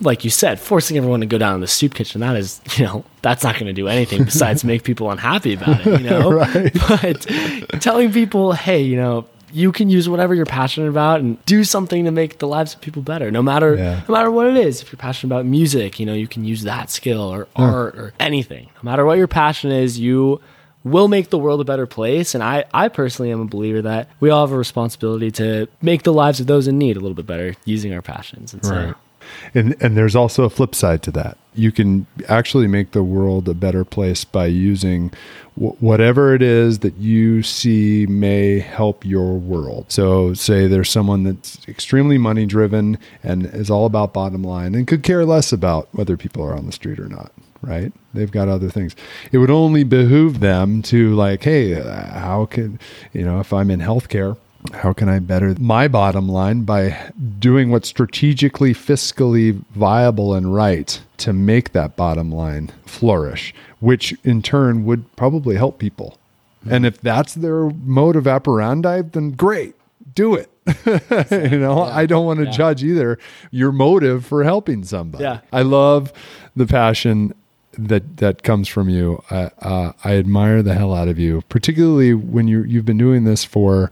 like 0.00 0.24
you 0.24 0.30
said, 0.30 0.58
forcing 0.58 0.96
everyone 0.96 1.20
to 1.20 1.26
go 1.26 1.38
down 1.38 1.54
in 1.54 1.60
the 1.60 1.66
soup 1.66 1.94
kitchen. 1.94 2.20
That 2.20 2.36
is, 2.36 2.60
you 2.76 2.84
know, 2.84 3.04
that's 3.20 3.44
not 3.44 3.54
going 3.54 3.66
to 3.66 3.72
do 3.72 3.88
anything 3.88 4.24
besides 4.24 4.64
make 4.72 4.82
people 4.84 5.10
unhappy 5.10 5.54
about 5.54 5.86
it. 5.86 6.00
You 6.00 6.10
know, 6.10 6.32
Right. 6.40 6.72
But 6.88 7.80
telling 7.82 8.12
people, 8.12 8.52
hey, 8.52 8.82
you 8.82 8.96
know. 8.96 9.26
You 9.54 9.70
can 9.70 9.90
use 9.90 10.08
whatever 10.08 10.34
you're 10.34 10.46
passionate 10.46 10.88
about 10.88 11.20
and 11.20 11.44
do 11.44 11.62
something 11.62 12.06
to 12.06 12.10
make 12.10 12.38
the 12.38 12.48
lives 12.48 12.72
of 12.72 12.80
people 12.80 13.02
better. 13.02 13.30
No 13.30 13.42
matter 13.42 13.74
Yeah. 13.74 14.00
no 14.08 14.14
matter 14.14 14.30
what 14.30 14.46
it 14.46 14.56
is. 14.56 14.80
If 14.80 14.90
you're 14.90 14.96
passionate 14.96 15.30
about 15.30 15.44
music, 15.44 16.00
you 16.00 16.06
know, 16.06 16.14
you 16.14 16.26
can 16.26 16.46
use 16.46 16.62
that 16.62 16.88
skill 16.88 17.20
or 17.20 17.48
art 17.54 17.94
or 17.94 18.14
anything. 18.18 18.70
No 18.82 18.90
matter 18.90 19.04
what 19.04 19.18
your 19.18 19.28
passion 19.28 19.70
is, 19.70 19.98
you 20.00 20.40
will 20.84 21.08
make 21.08 21.30
the 21.30 21.38
world 21.38 21.60
a 21.60 21.64
better 21.64 21.86
place. 21.86 22.34
And 22.34 22.42
I, 22.42 22.64
I 22.72 22.88
personally 22.88 23.30
am 23.30 23.40
a 23.40 23.46
believer 23.46 23.82
that 23.82 24.08
we 24.20 24.30
all 24.30 24.46
have 24.46 24.52
a 24.52 24.58
responsibility 24.58 25.30
to 25.32 25.68
make 25.80 26.02
the 26.02 26.12
lives 26.12 26.40
of 26.40 26.46
those 26.46 26.66
in 26.66 26.78
need 26.78 26.96
a 26.96 27.00
little 27.00 27.14
bit 27.14 27.26
better 27.26 27.54
using 27.64 27.94
our 27.94 28.02
passions. 28.02 28.52
And 28.52 28.64
so 28.64 28.74
Right. 28.74 28.94
And 29.54 29.76
and 29.80 29.96
there's 29.96 30.16
also 30.16 30.44
a 30.44 30.50
flip 30.50 30.74
side 30.74 31.02
to 31.04 31.10
that. 31.12 31.38
You 31.54 31.70
can 31.72 32.06
actually 32.28 32.66
make 32.66 32.92
the 32.92 33.02
world 33.02 33.48
a 33.48 33.54
better 33.54 33.84
place 33.84 34.24
by 34.24 34.46
using 34.46 35.12
w- 35.56 35.76
whatever 35.80 36.34
it 36.34 36.42
is 36.42 36.78
that 36.80 36.96
you 36.96 37.42
see 37.42 38.06
may 38.06 38.58
help 38.58 39.04
your 39.04 39.34
world. 39.34 39.86
So, 39.88 40.32
say 40.34 40.66
there's 40.66 40.90
someone 40.90 41.24
that's 41.24 41.66
extremely 41.68 42.18
money 42.18 42.46
driven 42.46 42.98
and 43.22 43.46
is 43.46 43.70
all 43.70 43.86
about 43.86 44.14
bottom 44.14 44.42
line 44.42 44.74
and 44.74 44.86
could 44.86 45.02
care 45.02 45.24
less 45.24 45.52
about 45.52 45.88
whether 45.92 46.16
people 46.16 46.42
are 46.42 46.54
on 46.54 46.66
the 46.66 46.72
street 46.72 46.98
or 46.98 47.08
not. 47.08 47.32
Right? 47.62 47.92
They've 48.12 48.30
got 48.30 48.48
other 48.48 48.68
things. 48.68 48.94
It 49.30 49.38
would 49.38 49.50
only 49.50 49.84
behoove 49.84 50.40
them 50.40 50.82
to 50.82 51.14
like, 51.14 51.44
hey, 51.44 51.74
uh, 51.80 52.18
how 52.18 52.46
could 52.46 52.78
you 53.12 53.24
know 53.24 53.38
if 53.40 53.52
I'm 53.52 53.70
in 53.70 53.80
healthcare 53.80 54.36
How 54.74 54.92
can 54.92 55.08
I 55.08 55.18
better 55.20 55.54
my 55.58 55.86
bottom 55.88 56.28
line 56.28 56.62
by 56.62 57.12
doing 57.38 57.70
what's 57.70 57.88
strategically, 57.88 58.74
fiscally 58.74 59.62
viable 59.74 60.34
and 60.34 60.52
right 60.54 61.00
to 61.18 61.32
make 61.32 61.72
that 61.72 61.96
bottom 61.96 62.30
line 62.32 62.70
flourish, 62.84 63.54
which 63.80 64.12
in 64.24 64.42
turn 64.42 64.84
would 64.84 65.14
probably 65.16 65.56
help 65.56 65.78
people. 65.78 66.18
And 66.68 66.86
if 66.86 67.00
that's 67.00 67.34
their 67.34 67.70
mode 67.70 68.14
of 68.16 68.28
operandi, 68.28 69.02
then 69.02 69.32
great, 69.32 69.74
do 70.14 70.34
it. 70.36 70.48
you 71.50 71.58
know, 71.58 71.82
I 71.82 72.06
don't 72.06 72.24
want 72.24 72.38
to 72.38 72.44
Yeah. 72.46 72.50
judge 72.52 72.84
either 72.84 73.18
your 73.50 73.72
motive 73.72 74.24
for 74.24 74.44
helping 74.44 74.84
somebody. 74.84 75.24
Yeah. 75.24 75.40
I 75.52 75.62
love 75.62 76.12
the 76.54 76.66
passion 76.66 77.34
that 77.78 78.18
that 78.18 78.42
comes 78.42 78.68
from 78.68 78.88
you. 78.88 79.22
I, 79.30 79.50
uh, 79.60 79.92
I 80.04 80.16
admire 80.16 80.62
the 80.62 80.74
hell 80.74 80.94
out 80.94 81.08
of 81.08 81.18
you, 81.18 81.42
particularly 81.48 82.14
when 82.14 82.48
you 82.48 82.62
you've 82.62 82.84
been 82.84 82.98
doing 82.98 83.24
this 83.24 83.44
for 83.44 83.90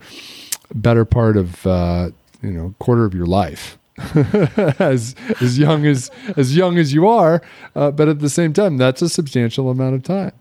better 0.73 1.05
part 1.05 1.37
of 1.37 1.65
uh, 1.65 2.11
you 2.41 2.51
know 2.51 2.75
quarter 2.79 3.05
of 3.05 3.13
your 3.13 3.25
life. 3.25 3.77
as 4.79 5.15
as 5.41 5.59
young 5.59 5.85
as 5.85 6.09
as 6.35 6.55
young 6.55 6.77
as 6.77 6.93
you 6.93 7.07
are, 7.07 7.41
uh, 7.75 7.91
but 7.91 8.07
at 8.07 8.19
the 8.19 8.29
same 8.29 8.53
time, 8.53 8.77
that's 8.77 9.01
a 9.01 9.09
substantial 9.09 9.69
amount 9.69 9.95
of 9.95 10.03
time. 10.03 10.31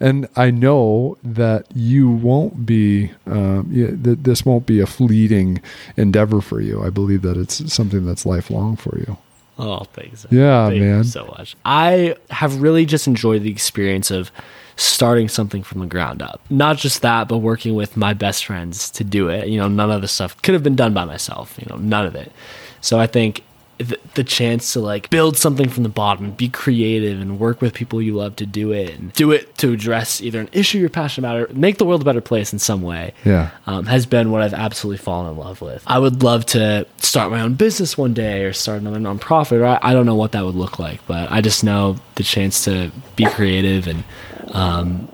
And 0.00 0.28
I 0.36 0.50
know 0.50 1.16
that 1.22 1.66
you 1.74 2.10
won't 2.10 2.66
be, 2.66 3.12
um, 3.26 3.68
that 4.02 4.24
this 4.24 4.44
won't 4.44 4.66
be 4.66 4.80
a 4.80 4.86
fleeting 4.86 5.60
endeavor 5.96 6.40
for 6.40 6.60
you. 6.60 6.82
I 6.82 6.90
believe 6.90 7.22
that 7.22 7.36
it's 7.36 7.72
something 7.72 8.04
that's 8.04 8.26
lifelong 8.26 8.76
for 8.76 8.98
you. 8.98 9.16
Oh, 9.58 9.84
thanks. 9.92 10.26
Yeah, 10.30 10.68
Thank 10.68 10.80
man. 10.80 10.98
You 10.98 11.04
so 11.04 11.26
much. 11.26 11.56
I 11.64 12.16
have 12.30 12.60
really 12.60 12.86
just 12.86 13.06
enjoyed 13.06 13.42
the 13.42 13.50
experience 13.50 14.10
of 14.10 14.32
starting 14.76 15.28
something 15.28 15.62
from 15.62 15.80
the 15.80 15.86
ground 15.86 16.22
up. 16.22 16.40
Not 16.50 16.76
just 16.76 17.02
that, 17.02 17.28
but 17.28 17.38
working 17.38 17.74
with 17.74 17.96
my 17.96 18.14
best 18.14 18.44
friends 18.46 18.90
to 18.90 19.04
do 19.04 19.28
it. 19.28 19.48
You 19.48 19.58
know, 19.58 19.68
none 19.68 19.90
of 19.90 20.00
the 20.00 20.08
stuff 20.08 20.40
could 20.42 20.54
have 20.54 20.64
been 20.64 20.74
done 20.74 20.92
by 20.92 21.04
myself. 21.04 21.56
You 21.60 21.66
know, 21.68 21.76
none 21.76 22.06
of 22.06 22.16
it. 22.16 22.32
So 22.80 22.98
I 22.98 23.06
think 23.06 23.42
the, 23.78 23.98
the 24.14 24.24
chance 24.24 24.72
to 24.74 24.80
like 24.80 25.10
build 25.10 25.36
something 25.36 25.68
from 25.68 25.82
the 25.82 25.88
bottom, 25.88 26.30
be 26.32 26.48
creative, 26.48 27.20
and 27.20 27.38
work 27.40 27.60
with 27.60 27.74
people 27.74 28.00
you 28.00 28.14
love 28.14 28.36
to 28.36 28.46
do 28.46 28.72
it, 28.72 28.98
and 28.98 29.12
do 29.14 29.32
it 29.32 29.56
to 29.58 29.72
address 29.72 30.20
either 30.20 30.40
an 30.40 30.48
issue 30.52 30.78
you're 30.78 30.88
passionate 30.88 31.26
about 31.28 31.50
or 31.50 31.54
make 31.54 31.78
the 31.78 31.84
world 31.84 32.02
a 32.02 32.04
better 32.04 32.20
place 32.20 32.52
in 32.52 32.58
some 32.58 32.82
way 32.82 33.12
Yeah. 33.24 33.50
um, 33.66 33.86
has 33.86 34.06
been 34.06 34.30
what 34.30 34.42
I've 34.42 34.54
absolutely 34.54 34.98
fallen 34.98 35.30
in 35.32 35.36
love 35.36 35.60
with. 35.60 35.82
I 35.86 35.98
would 35.98 36.22
love 36.22 36.46
to 36.46 36.86
start 36.98 37.30
my 37.30 37.40
own 37.40 37.54
business 37.54 37.98
one 37.98 38.14
day 38.14 38.44
or 38.44 38.52
start 38.52 38.80
another 38.80 38.98
nonprofit. 38.98 39.60
Or 39.60 39.64
I, 39.66 39.78
I 39.82 39.92
don't 39.92 40.06
know 40.06 40.14
what 40.16 40.32
that 40.32 40.44
would 40.44 40.54
look 40.54 40.78
like, 40.78 41.04
but 41.06 41.30
I 41.32 41.40
just 41.40 41.64
know 41.64 41.96
the 42.14 42.22
chance 42.22 42.64
to 42.64 42.90
be 43.16 43.24
creative 43.26 43.86
and, 43.88 44.04
um, 44.52 45.08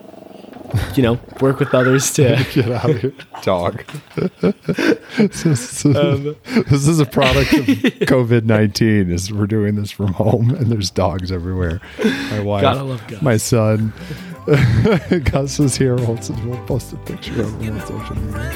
you 0.95 1.03
know, 1.03 1.19
work 1.39 1.59
with 1.59 1.73
others 1.73 2.11
to. 2.13 2.45
Get 2.53 2.71
out 2.71 2.89
of 2.89 3.01
here, 3.01 3.13
dog. 3.41 3.83
this, 5.17 5.45
is, 5.45 5.85
um, 5.85 6.35
this 6.45 6.87
is 6.87 6.99
a 6.99 7.05
product 7.05 7.53
of 7.53 7.65
COVID 7.65 8.43
nineteen. 8.45 9.11
Is 9.11 9.31
we're 9.31 9.47
doing 9.47 9.75
this 9.75 9.91
from 9.91 10.13
home, 10.13 10.51
and 10.51 10.67
there's 10.71 10.89
dogs 10.89 11.31
everywhere. 11.31 11.81
My 12.03 12.39
wife, 12.41 12.61
Gotta 12.61 12.83
love 12.83 13.05
Gus. 13.07 13.21
my 13.21 13.37
son, 13.37 13.93
Gus 15.31 15.59
is 15.59 15.75
here. 15.75 15.95
We'll, 15.95 16.19
we'll 16.45 16.65
post 16.65 16.93
a 16.93 16.97
picture 16.97 17.41
of 17.41 17.61
him 17.61 17.79
on 17.79 17.87
social 17.87 18.15
media. 18.15 18.51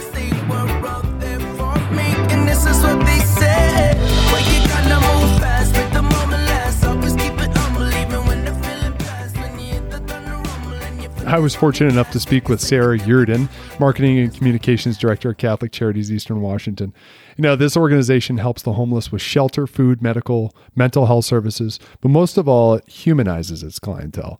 I 11.25 11.39
was 11.39 11.55
fortunate 11.55 11.91
enough 11.91 12.11
to 12.11 12.19
speak 12.19 12.49
with 12.49 12.61
Sarah 12.61 12.99
Yurden, 12.99 13.49
Marketing 13.79 14.19
and 14.19 14.33
Communications 14.33 14.95
Director 14.95 15.31
at 15.31 15.39
Catholic 15.39 15.71
Charities 15.71 16.11
Eastern 16.11 16.39
Washington. 16.39 16.93
You 17.35 17.41
know, 17.41 17.55
this 17.55 17.75
organization 17.75 18.37
helps 18.37 18.61
the 18.61 18.73
homeless 18.73 19.11
with 19.11 19.23
shelter, 19.23 19.65
food, 19.65 20.03
medical, 20.03 20.55
mental 20.75 21.07
health 21.07 21.25
services, 21.25 21.79
but 21.99 22.09
most 22.09 22.37
of 22.37 22.47
all, 22.47 22.75
it 22.75 22.87
humanizes 22.87 23.63
its 23.63 23.79
clientele. 23.79 24.39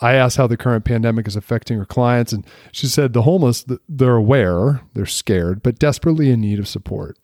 I 0.00 0.14
asked 0.14 0.36
how 0.36 0.46
the 0.46 0.56
current 0.56 0.84
pandemic 0.84 1.26
is 1.26 1.34
affecting 1.34 1.76
her 1.78 1.84
clients, 1.84 2.32
and 2.32 2.46
she 2.70 2.86
said 2.86 3.12
the 3.12 3.22
homeless, 3.22 3.66
they're 3.88 4.14
aware, 4.14 4.82
they're 4.94 5.06
scared, 5.06 5.64
but 5.64 5.80
desperately 5.80 6.30
in 6.30 6.40
need 6.40 6.60
of 6.60 6.68
support. 6.68 7.18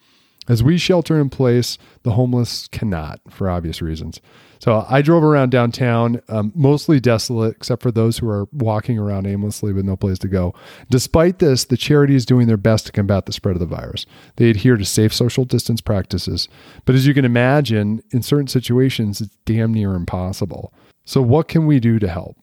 As 0.49 0.65
we 0.65 0.79
shelter 0.79 1.21
in 1.21 1.31
place, 1.31 1.79
the 2.03 2.13
homeless 2.13 2.67
cannot 2.69 3.21
for 3.31 3.49
obvious 3.49 3.81
reasons. 3.81 4.21
So 4.59 4.87
I 4.89 5.03
drove 5.03 5.23
around 5.23 5.51
downtown, 5.51 6.21
um, 6.29 6.53
mostly 6.55 7.01
desolate, 7.01 7.57
except 7.57 7.83
for 7.83 7.91
those 7.91 8.19
who 8.19 8.29
are 8.29 8.49
walking 8.53 8.99
around 8.99 9.27
aimlessly 9.27 9.73
with 9.73 9.85
no 9.85 9.97
place 9.97 10.19
to 10.21 10.29
go. 10.29 10.55
Despite 10.91 11.39
this, 11.39 11.65
the 11.65 11.77
charity 11.77 12.15
is 12.15 12.27
doing 12.27 12.47
their 12.47 12.57
best 12.57 12.87
to 12.87 12.93
combat 12.93 13.27
the 13.27 13.33
spread 13.33 13.57
of 13.57 13.61
the 13.61 13.67
virus. 13.67 14.07
They 14.37 14.51
adhere 14.51 14.77
to 14.77 14.85
safe 14.85 15.13
social 15.13 15.45
distance 15.45 15.81
practices. 15.81 16.49
But 16.85 16.95
as 16.95 17.07
you 17.07 17.15
can 17.15 17.25
imagine, 17.25 18.03
in 18.11 18.23
certain 18.23 18.49
situations, 18.49 19.21
it's 19.21 19.37
damn 19.45 19.75
near 19.75 19.95
impossible. 19.95 20.73
So, 21.05 21.23
what 21.23 21.49
can 21.49 21.67
we 21.67 21.79
do 21.79 21.99
to 21.99 22.09
help? 22.09 22.37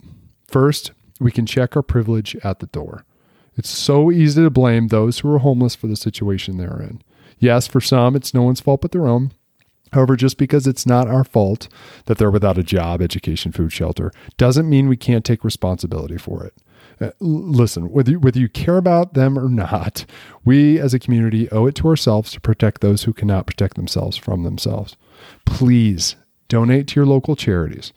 First, 0.47 0.91
we 1.19 1.31
can 1.31 1.45
check 1.45 1.75
our 1.75 1.81
privilege 1.81 2.35
at 2.43 2.59
the 2.59 2.67
door. 2.67 3.05
It's 3.55 3.69
so 3.69 4.11
easy 4.11 4.41
to 4.41 4.49
blame 4.49 4.87
those 4.87 5.19
who 5.19 5.31
are 5.33 5.39
homeless 5.39 5.75
for 5.75 5.87
the 5.87 5.95
situation 5.95 6.57
they're 6.57 6.81
in. 6.81 7.01
Yes, 7.39 7.67
for 7.67 7.81
some, 7.81 8.15
it's 8.15 8.33
no 8.33 8.43
one's 8.43 8.61
fault 8.61 8.81
but 8.81 8.91
their 8.91 9.07
own. 9.07 9.31
However, 9.93 10.15
just 10.15 10.37
because 10.37 10.67
it's 10.67 10.85
not 10.85 11.07
our 11.07 11.23
fault 11.23 11.67
that 12.05 12.17
they're 12.17 12.31
without 12.31 12.57
a 12.57 12.63
job, 12.63 13.01
education, 13.01 13.51
food, 13.51 13.71
shelter, 13.71 14.11
doesn't 14.37 14.69
mean 14.69 14.87
we 14.89 14.97
can't 14.97 15.23
take 15.23 15.43
responsibility 15.43 16.17
for 16.17 16.45
it. 16.45 16.53
Uh, 16.99 17.11
listen, 17.19 17.91
whether 17.91 18.11
you, 18.11 18.19
whether 18.19 18.39
you 18.39 18.49
care 18.49 18.77
about 18.77 19.13
them 19.13 19.37
or 19.37 19.49
not, 19.49 20.05
we 20.45 20.79
as 20.79 20.93
a 20.93 20.99
community 20.99 21.49
owe 21.51 21.65
it 21.65 21.75
to 21.75 21.87
ourselves 21.87 22.31
to 22.31 22.41
protect 22.41 22.81
those 22.81 23.03
who 23.03 23.13
cannot 23.13 23.45
protect 23.45 23.75
themselves 23.75 24.17
from 24.17 24.43
themselves. 24.43 24.95
Please 25.45 26.15
donate 26.47 26.87
to 26.87 26.99
your 26.99 27.05
local 27.05 27.35
charities 27.35 27.93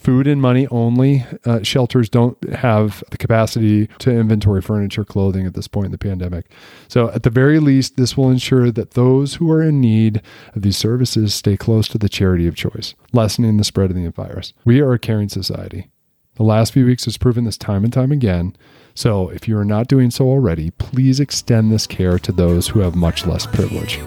food 0.00 0.26
and 0.26 0.40
money 0.40 0.66
only. 0.68 1.24
Uh, 1.44 1.62
shelters 1.62 2.08
don't 2.08 2.42
have 2.50 3.04
the 3.10 3.18
capacity 3.18 3.86
to 3.98 4.10
inventory 4.10 4.62
furniture, 4.62 5.04
clothing 5.04 5.46
at 5.46 5.54
this 5.54 5.68
point 5.68 5.86
in 5.86 5.92
the 5.92 5.98
pandemic. 5.98 6.46
So, 6.88 7.10
at 7.10 7.22
the 7.22 7.30
very 7.30 7.60
least, 7.60 7.96
this 7.96 8.16
will 8.16 8.30
ensure 8.30 8.70
that 8.70 8.92
those 8.92 9.34
who 9.34 9.50
are 9.52 9.62
in 9.62 9.80
need 9.80 10.22
of 10.54 10.62
these 10.62 10.76
services 10.76 11.34
stay 11.34 11.56
close 11.56 11.86
to 11.88 11.98
the 11.98 12.08
charity 12.08 12.46
of 12.46 12.56
choice, 12.56 12.94
lessening 13.12 13.58
the 13.58 13.64
spread 13.64 13.90
of 13.90 13.96
the 13.96 14.08
virus. 14.10 14.52
We 14.64 14.80
are 14.80 14.92
a 14.92 14.98
caring 14.98 15.28
society. 15.28 15.90
The 16.36 16.44
last 16.44 16.72
few 16.72 16.86
weeks 16.86 17.04
has 17.04 17.18
proven 17.18 17.44
this 17.44 17.58
time 17.58 17.84
and 17.84 17.92
time 17.92 18.12
again. 18.12 18.56
So, 18.94 19.28
if 19.28 19.46
you 19.46 19.58
are 19.58 19.64
not 19.64 19.88
doing 19.88 20.10
so 20.10 20.26
already, 20.26 20.70
please 20.70 21.20
extend 21.20 21.70
this 21.70 21.86
care 21.86 22.18
to 22.18 22.32
those 22.32 22.68
who 22.68 22.80
have 22.80 22.94
much 22.94 23.26
less 23.26 23.46
privilege. 23.46 24.00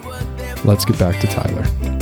Let's 0.65 0.85
get 0.85 0.97
back 0.97 1.19
to 1.21 1.27
Tyler. 1.27 1.92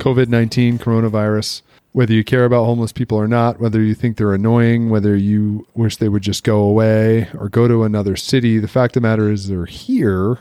COVID 0.00 0.28
19, 0.28 0.78
coronavirus, 0.78 1.60
whether 1.92 2.14
you 2.14 2.24
care 2.24 2.46
about 2.46 2.64
homeless 2.64 2.90
people 2.90 3.18
or 3.18 3.28
not, 3.28 3.60
whether 3.60 3.82
you 3.82 3.94
think 3.94 4.16
they're 4.16 4.32
annoying, 4.32 4.88
whether 4.88 5.14
you 5.14 5.66
wish 5.74 5.96
they 5.96 6.08
would 6.08 6.22
just 6.22 6.42
go 6.42 6.60
away 6.60 7.28
or 7.38 7.48
go 7.48 7.68
to 7.68 7.84
another 7.84 8.16
city, 8.16 8.58
the 8.58 8.66
fact 8.66 8.96
of 8.96 9.02
the 9.02 9.08
matter 9.08 9.30
is 9.30 9.48
they're 9.48 9.66
here 9.66 10.38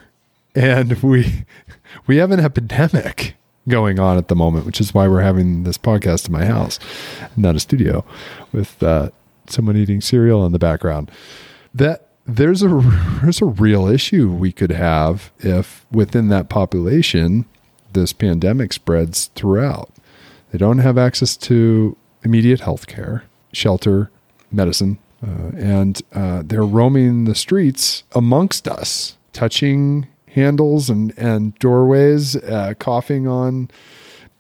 and 0.56 0.94
we 1.04 1.46
we 2.08 2.18
have 2.18 2.32
an 2.32 2.40
epidemic 2.40 3.36
going 3.68 4.00
on 4.00 4.18
at 4.18 4.30
the 4.30 4.36
moment, 4.36 4.66
which 4.66 4.80
is 4.80 4.94
why 4.94 5.08
we're 5.08 5.22
having 5.22 5.64
this 5.64 5.78
podcast 5.78 6.28
in 6.28 6.32
my 6.32 6.46
house, 6.46 6.80
not 7.36 7.56
a 7.56 7.60
studio, 7.60 8.04
with 8.52 8.82
uh, 8.82 9.10
someone 9.48 9.76
eating 9.76 10.02
cereal 10.02 10.46
in 10.46 10.54
the 10.54 10.60
background. 10.60 11.12
That 11.74 12.08
there's 12.26 12.64
a 12.64 12.68
there's 13.22 13.42
a 13.42 13.46
real 13.46 13.88
issue 13.88 14.32
we 14.32 14.52
could 14.52 14.72
have 14.72 15.32
if 15.40 15.86
within 15.92 16.30
that 16.30 16.48
population 16.48 17.46
this 17.94 18.14
pandemic 18.14 18.74
spreads 18.74 19.28
throughout. 19.36 19.92
They 20.52 20.58
don't 20.58 20.80
have 20.80 20.98
access 20.98 21.38
to 21.38 21.96
immediate 22.24 22.62
health 22.62 22.88
care, 22.88 23.24
shelter, 23.54 24.10
medicine, 24.52 24.98
uh, 25.26 25.52
and 25.56 26.02
uh, 26.14 26.44
they're 26.46 26.64
roaming 26.64 27.26
the 27.26 27.36
streets 27.36 28.04
amongst 28.14 28.68
us, 28.68 29.18
touching 29.34 30.08
handles 30.28 30.90
and, 30.90 31.18
and 31.18 31.58
doorways, 31.60 32.36
uh, 32.36 32.74
coughing 32.80 33.28
on 33.28 33.70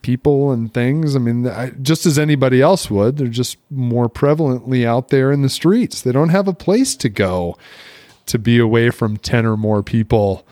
people 0.01 0.51
and 0.51 0.73
things. 0.73 1.15
I 1.15 1.19
mean, 1.19 1.47
I, 1.47 1.71
just 1.81 2.05
as 2.05 2.17
anybody 2.17 2.61
else 2.61 2.89
would, 2.89 3.17
they're 3.17 3.27
just 3.27 3.57
more 3.69 4.09
prevalently 4.09 4.85
out 4.85 5.09
there 5.09 5.31
in 5.31 5.41
the 5.41 5.49
streets. 5.49 6.01
They 6.01 6.11
don't 6.11 6.29
have 6.29 6.47
a 6.47 6.53
place 6.53 6.95
to 6.97 7.09
go 7.09 7.57
to 8.27 8.39
be 8.39 8.59
away 8.59 8.91
from 8.91 9.17
10 9.17 9.45
or 9.45 9.57
more 9.57 9.83
people 9.83 10.45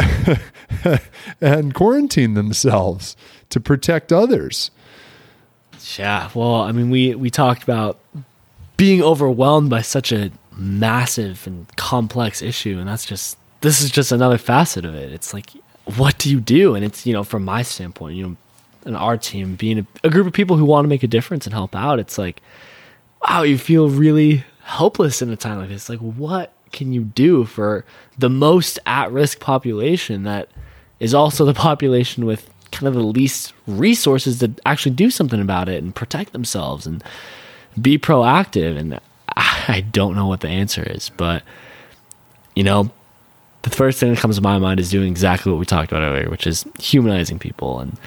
and 1.40 1.74
quarantine 1.74 2.34
themselves 2.34 3.16
to 3.50 3.60
protect 3.60 4.12
others. 4.12 4.70
Yeah, 5.98 6.30
well, 6.34 6.56
I 6.56 6.72
mean, 6.72 6.90
we 6.90 7.14
we 7.14 7.30
talked 7.30 7.62
about 7.62 7.98
being 8.76 9.02
overwhelmed 9.02 9.70
by 9.70 9.82
such 9.82 10.12
a 10.12 10.30
massive 10.56 11.46
and 11.46 11.66
complex 11.76 12.42
issue, 12.42 12.78
and 12.78 12.88
that's 12.88 13.06
just 13.06 13.38
this 13.60 13.80
is 13.80 13.90
just 13.90 14.12
another 14.12 14.38
facet 14.38 14.84
of 14.84 14.94
it. 14.94 15.12
It's 15.12 15.34
like, 15.34 15.50
what 15.96 16.18
do 16.18 16.30
you 16.30 16.40
do? 16.40 16.74
And 16.74 16.84
it's, 16.84 17.06
you 17.06 17.12
know, 17.12 17.24
from 17.24 17.44
my 17.44 17.62
standpoint, 17.62 18.16
you 18.16 18.28
know, 18.28 18.36
and 18.84 18.96
our 18.96 19.18
team 19.18 19.56
being 19.56 19.80
a, 19.80 19.86
a 20.04 20.10
group 20.10 20.26
of 20.26 20.32
people 20.32 20.56
who 20.56 20.64
want 20.64 20.84
to 20.84 20.88
make 20.88 21.02
a 21.02 21.08
difference 21.08 21.46
and 21.46 21.52
help 21.52 21.76
out, 21.76 21.98
it's 21.98 22.16
like, 22.16 22.40
wow, 23.22 23.42
you 23.42 23.58
feel 23.58 23.90
really 23.90 24.44
helpless 24.62 25.20
in 25.20 25.30
a 25.30 25.36
time 25.36 25.58
like 25.58 25.68
this. 25.68 25.88
Like, 25.88 25.98
what 25.98 26.52
can 26.72 26.92
you 26.92 27.02
do 27.02 27.44
for 27.44 27.84
the 28.18 28.30
most 28.30 28.78
at 28.86 29.10
risk 29.10 29.40
population 29.40 30.24
that 30.24 30.48
is 30.98 31.14
also 31.14 31.44
the 31.44 31.54
population 31.54 32.26
with 32.26 32.50
kind 32.70 32.86
of 32.86 32.94
the 32.94 33.00
least 33.00 33.52
resources 33.66 34.38
to 34.38 34.52
actually 34.64 34.94
do 34.94 35.10
something 35.10 35.40
about 35.40 35.68
it 35.68 35.82
and 35.82 35.94
protect 35.94 36.32
themselves 36.32 36.86
and 36.86 37.02
be 37.80 37.98
proactive? 37.98 38.78
And 38.78 39.00
I 39.36 39.84
don't 39.92 40.16
know 40.16 40.26
what 40.26 40.40
the 40.40 40.48
answer 40.48 40.82
is, 40.82 41.10
but 41.16 41.42
you 42.54 42.64
know, 42.64 42.90
the 43.62 43.70
first 43.70 44.00
thing 44.00 44.10
that 44.10 44.20
comes 44.20 44.36
to 44.36 44.42
my 44.42 44.58
mind 44.58 44.80
is 44.80 44.90
doing 44.90 45.10
exactly 45.10 45.52
what 45.52 45.58
we 45.58 45.66
talked 45.66 45.92
about 45.92 46.02
earlier, 46.02 46.30
which 46.30 46.46
is 46.46 46.64
humanizing 46.78 47.38
people 47.38 47.80
and 47.80 47.98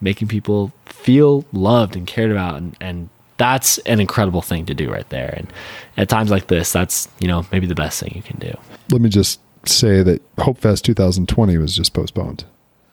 making 0.00 0.28
people 0.28 0.72
feel 0.86 1.44
loved 1.52 1.96
and 1.96 2.06
cared 2.06 2.30
about 2.30 2.56
and, 2.56 2.76
and 2.80 3.08
that's 3.38 3.78
an 3.78 4.00
incredible 4.00 4.40
thing 4.42 4.64
to 4.66 4.74
do 4.74 4.90
right 4.90 5.08
there 5.10 5.34
and 5.36 5.52
at 5.96 6.08
times 6.08 6.30
like 6.30 6.46
this 6.46 6.72
that's 6.72 7.08
you 7.18 7.28
know 7.28 7.44
maybe 7.52 7.66
the 7.66 7.74
best 7.74 8.00
thing 8.00 8.12
you 8.14 8.22
can 8.22 8.38
do 8.38 8.52
Let 8.90 9.00
me 9.00 9.08
just 9.08 9.40
say 9.64 10.02
that 10.02 10.22
Hope 10.38 10.58
Fest 10.58 10.84
2020 10.84 11.58
was 11.58 11.74
just 11.74 11.92
postponed. 11.92 12.44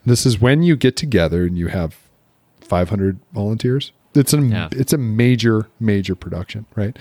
This 0.06 0.26
is 0.26 0.42
when 0.42 0.64
you 0.64 0.76
get 0.76 0.98
together 0.98 1.46
and 1.46 1.56
you 1.58 1.68
have 1.68 1.96
500 2.62 3.20
volunteers. 3.32 3.92
It's 4.16 4.34
a 4.34 4.42
Yeah. 4.42 4.70
it's 4.72 4.92
a 4.94 4.98
major 4.98 5.68
major 5.80 6.16
production, 6.16 6.66
right? 6.76 6.98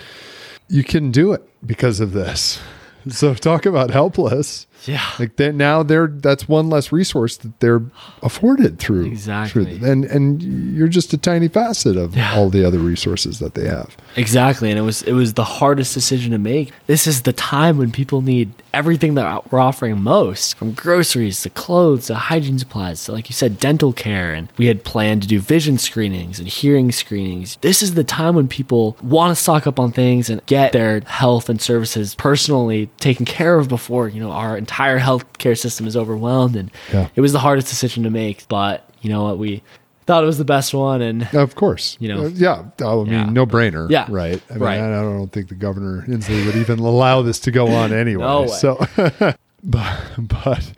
You 0.69 0.83
can 0.83 1.11
do 1.11 1.33
it 1.33 1.41
because 1.65 1.99
of 1.99 2.11
this. 2.13 2.59
So 3.09 3.33
talk 3.33 3.65
about 3.65 3.91
helpless. 3.91 4.65
Yeah 4.85 5.01
Like 5.19 5.35
that 5.37 5.55
now 5.55 5.83
they're 5.83 6.07
that's 6.07 6.47
one 6.47 6.69
less 6.69 6.91
resource 6.91 7.37
that 7.37 7.59
they're 7.59 7.81
afforded 8.21 8.79
through 8.79 9.05
Exactly. 9.05 9.77
through- 9.79 9.89
and 9.89 10.05
and 10.05 10.41
you're 10.75 10.87
just 10.87 11.13
a 11.13 11.17
tiny 11.17 11.47
facet 11.47 11.97
of 11.97 12.15
Yeah. 12.15 12.33
all 12.35 12.49
the 12.49 12.65
other 12.65 12.79
resources 12.79 13.39
that 13.39 13.53
they 13.55 13.67
have. 13.67 13.95
Exactly, 14.15 14.69
and 14.69 14.77
it 14.79 14.83
was 14.83 15.01
it 15.03 15.13
was 15.13 15.33
the 15.33 15.43
hardest 15.43 15.93
decision 15.93 16.31
to 16.31 16.37
make. 16.37 16.71
This 16.87 17.07
is 17.07 17.23
the 17.23 17.33
time 17.33 17.77
when 17.77 17.91
people 17.91 18.21
need 18.21 18.51
everything 18.73 19.13
that 19.15 19.51
we're 19.51 19.59
offering 19.59 20.01
most, 20.01 20.55
from 20.57 20.71
groceries 20.73 21.41
to 21.43 21.49
clothes 21.49 22.07
to 22.07 22.15
hygiene 22.15 22.57
supplies 22.59 23.03
to 23.05 23.11
like 23.11 23.29
you 23.29 23.33
said 23.33 23.59
dental 23.59 23.93
care 23.93 24.33
and 24.33 24.49
we 24.57 24.65
had 24.67 24.83
planned 24.83 25.21
to 25.21 25.27
do 25.27 25.39
vision 25.39 25.77
screenings 25.77 26.39
and 26.39 26.47
hearing 26.47 26.91
screenings. 26.91 27.57
This 27.61 27.81
is 27.83 27.93
the 27.93 28.03
time 28.03 28.35
when 28.35 28.47
people 28.47 28.97
want 29.01 29.35
to 29.35 29.41
stock 29.41 29.67
up 29.67 29.79
on 29.79 29.91
things 29.91 30.29
and 30.29 30.43
get 30.45 30.71
their 30.73 31.01
health 31.01 31.49
and 31.49 31.61
services 31.61 32.15
personally 32.15 32.89
taken 32.99 33.25
care 33.25 33.57
of 33.59 33.67
before, 33.69 34.07
you 34.07 34.19
know, 34.19 34.31
our 34.31 34.57
entire 34.57 34.72
healthcare 34.77 35.57
system 35.57 35.87
is 35.87 35.95
overwhelmed 35.95 36.55
and 36.55 36.71
Yeah. 36.93 37.07
it 37.15 37.21
was 37.21 37.31
the 37.31 37.39
hardest 37.39 37.67
decision 37.69 38.03
to 38.03 38.09
make, 38.09 38.47
but 38.47 38.89
you 39.01 39.09
know 39.09 39.23
what 39.23 39.37
we 39.37 39.61
thought 40.05 40.23
it 40.23 40.27
was 40.27 40.37
the 40.37 40.43
best 40.45 40.73
one 40.73 41.01
and 41.01 41.27
Of 41.33 41.55
course, 41.55 41.95
You 41.99 42.09
know. 42.09 42.25
Uh, 42.25 42.27
yeah. 42.29 42.63
I 42.83 42.95
mean, 42.95 43.07
Yeah. 43.07 43.25
no 43.29 43.45
brainer. 43.45 43.89
Yeah. 43.89 44.05
right. 44.09 44.41
I 44.49 44.53
mean, 44.53 44.63
Right. 44.63 44.79
I, 44.79 44.99
I 44.99 45.01
don't 45.01 45.31
think 45.31 45.47
the 45.49 45.55
governor 45.55 46.03
Inslee 46.07 46.45
would 46.45 46.55
even 46.55 46.79
allow 46.79 47.21
this 47.21 47.39
to 47.41 47.51
go 47.51 47.67
on 47.67 47.93
anyway. 48.03 48.23
No. 48.23 48.47
So, 48.47 48.85
but 49.63 49.97
but 50.17 50.73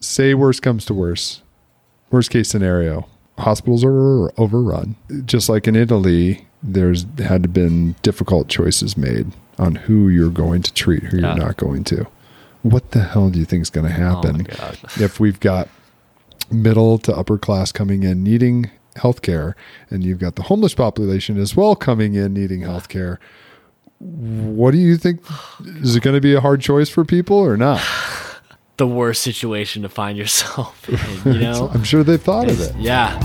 say 0.00 0.34
worst 0.34 0.62
comes 0.62 0.84
to 0.86 0.94
worst, 0.94 1.42
worst 2.10 2.30
case 2.30 2.48
scenario, 2.48 3.08
hospitals 3.38 3.82
are 3.84 4.30
overrun. 4.40 4.94
Just 5.24 5.48
like 5.48 5.66
in 5.66 5.74
Italy, 5.76 6.46
there's 6.62 7.06
had 7.18 7.52
been 7.52 7.94
difficult 8.02 8.48
choices 8.48 8.96
made 8.96 9.32
on 9.58 9.74
who 9.74 10.08
you're 10.08 10.30
going 10.30 10.62
to 10.62 10.72
treat, 10.72 11.02
who 11.04 11.18
Yeah. 11.18 11.34
you're 11.34 11.44
not 11.46 11.56
going 11.56 11.82
to. 11.84 12.06
What 12.70 12.90
the 12.92 13.02
hell 13.02 13.30
do 13.30 13.38
you 13.38 13.44
think 13.44 13.62
is 13.62 13.70
going 13.70 13.86
to 13.86 13.92
oh 13.92 13.96
happen 13.96 14.44
God. 14.44 14.78
if 15.00 15.18
we've 15.20 15.40
got 15.40 15.68
middle 16.50 16.98
to 16.98 17.14
upper 17.14 17.38
class 17.38 17.72
coming 17.72 18.02
in 18.02 18.22
needing 18.22 18.70
health 18.96 19.22
care 19.22 19.54
and 19.90 20.02
you've 20.02 20.18
got 20.18 20.34
the 20.36 20.42
homeless 20.44 20.74
population 20.74 21.38
as 21.38 21.54
well 21.54 21.76
coming 21.76 22.14
in 22.14 22.32
needing 22.32 22.62
health 22.62 22.88
care 22.88 23.20
what 24.00 24.70
do 24.72 24.78
you 24.78 24.96
think 24.96 25.20
is 25.66 25.94
it 25.96 26.02
going 26.02 26.14
to 26.14 26.20
be 26.20 26.34
a 26.34 26.40
hard 26.40 26.60
choice 26.60 26.88
for 26.88 27.04
people 27.04 27.36
or 27.36 27.56
not 27.56 27.80
the 28.78 28.86
worst 28.86 29.22
situation 29.22 29.82
to 29.82 29.88
find 29.88 30.16
yourself 30.18 30.88
in, 30.88 31.32
you 31.34 31.40
know? 31.44 31.68
i'm 31.74 31.84
sure 31.84 32.02
they've 32.02 32.22
thought 32.22 32.48
of 32.50 32.60
it 32.60 32.74
Yeah. 32.76 33.18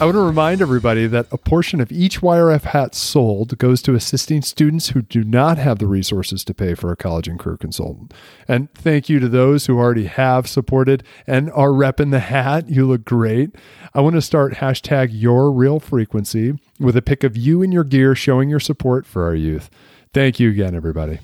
I 0.00 0.04
want 0.06 0.14
to 0.14 0.20
remind 0.22 0.62
everybody 0.62 1.06
that 1.08 1.26
a 1.30 1.36
portion 1.36 1.78
of 1.78 1.92
each 1.92 2.22
YRF 2.22 2.62
hat 2.62 2.94
sold 2.94 3.58
goes 3.58 3.82
to 3.82 3.94
assisting 3.94 4.40
students 4.40 4.88
who 4.88 5.02
do 5.02 5.22
not 5.22 5.58
have 5.58 5.78
the 5.78 5.86
resources 5.86 6.42
to 6.44 6.54
pay 6.54 6.72
for 6.72 6.90
a 6.90 6.96
college 6.96 7.28
and 7.28 7.38
career 7.38 7.58
consultant. 7.58 8.14
And 8.48 8.72
thank 8.72 9.10
you 9.10 9.20
to 9.20 9.28
those 9.28 9.66
who 9.66 9.78
already 9.78 10.06
have 10.06 10.48
supported 10.48 11.04
and 11.26 11.50
are 11.50 11.68
repping 11.68 12.12
the 12.12 12.20
hat. 12.20 12.70
You 12.70 12.86
look 12.86 13.04
great. 13.04 13.50
I 13.92 14.00
want 14.00 14.14
to 14.14 14.22
start 14.22 14.54
hashtag 14.54 15.10
your 15.12 15.52
real 15.52 15.78
frequency 15.78 16.54
with 16.78 16.96
a 16.96 17.02
pic 17.02 17.22
of 17.22 17.36
you 17.36 17.60
and 17.60 17.70
your 17.70 17.84
gear 17.84 18.14
showing 18.14 18.48
your 18.48 18.58
support 18.58 19.04
for 19.04 19.24
our 19.24 19.34
youth. 19.34 19.68
Thank 20.14 20.40
you 20.40 20.48
again, 20.48 20.74
everybody. 20.74 21.18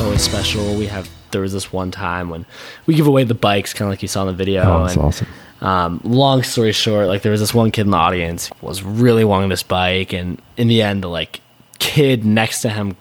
That's 0.00 0.06
always 0.06 0.22
special. 0.22 0.76
We 0.76 0.86
have 0.86 1.10
there 1.30 1.42
was 1.42 1.52
this 1.52 1.74
one 1.74 1.90
time 1.90 2.30
when 2.30 2.46
we 2.86 2.94
give 2.94 3.06
away 3.06 3.24
the 3.24 3.34
bikes, 3.34 3.74
kind 3.74 3.86
of 3.86 3.92
like 3.92 4.00
you 4.00 4.08
saw 4.08 4.22
in 4.22 4.28
the 4.28 4.32
video. 4.32 4.62
Oh, 4.62 4.84
that's 4.84 4.94
and, 4.96 5.04
awesome. 5.04 5.26
Um, 5.60 6.00
long 6.04 6.42
story 6.42 6.72
short, 6.72 7.06
like 7.08 7.20
there 7.20 7.32
was 7.32 7.40
this 7.40 7.52
one 7.52 7.70
kid 7.70 7.82
in 7.82 7.90
the 7.90 7.98
audience 7.98 8.50
was 8.62 8.82
really 8.82 9.26
wanting 9.26 9.50
this 9.50 9.62
bike, 9.62 10.14
and 10.14 10.40
in 10.56 10.68
the 10.68 10.80
end, 10.80 11.02
the 11.02 11.08
like 11.08 11.42
kid 11.80 12.24
next 12.24 12.62
to 12.62 12.70
him 12.70 12.96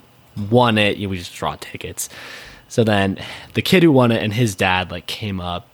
won 0.50 0.78
it. 0.78 0.98
You 0.98 1.08
we 1.08 1.18
just 1.20 1.34
draw 1.34 1.56
tickets. 1.56 2.10
So 2.68 2.84
then 2.84 3.18
the 3.54 3.62
kid 3.62 3.82
who 3.82 3.94
won 3.94 4.12
it 4.12 4.22
and 4.22 4.34
his 4.34 4.54
dad 4.54 4.92
like 4.92 5.08
came 5.08 5.40
up 5.40 5.70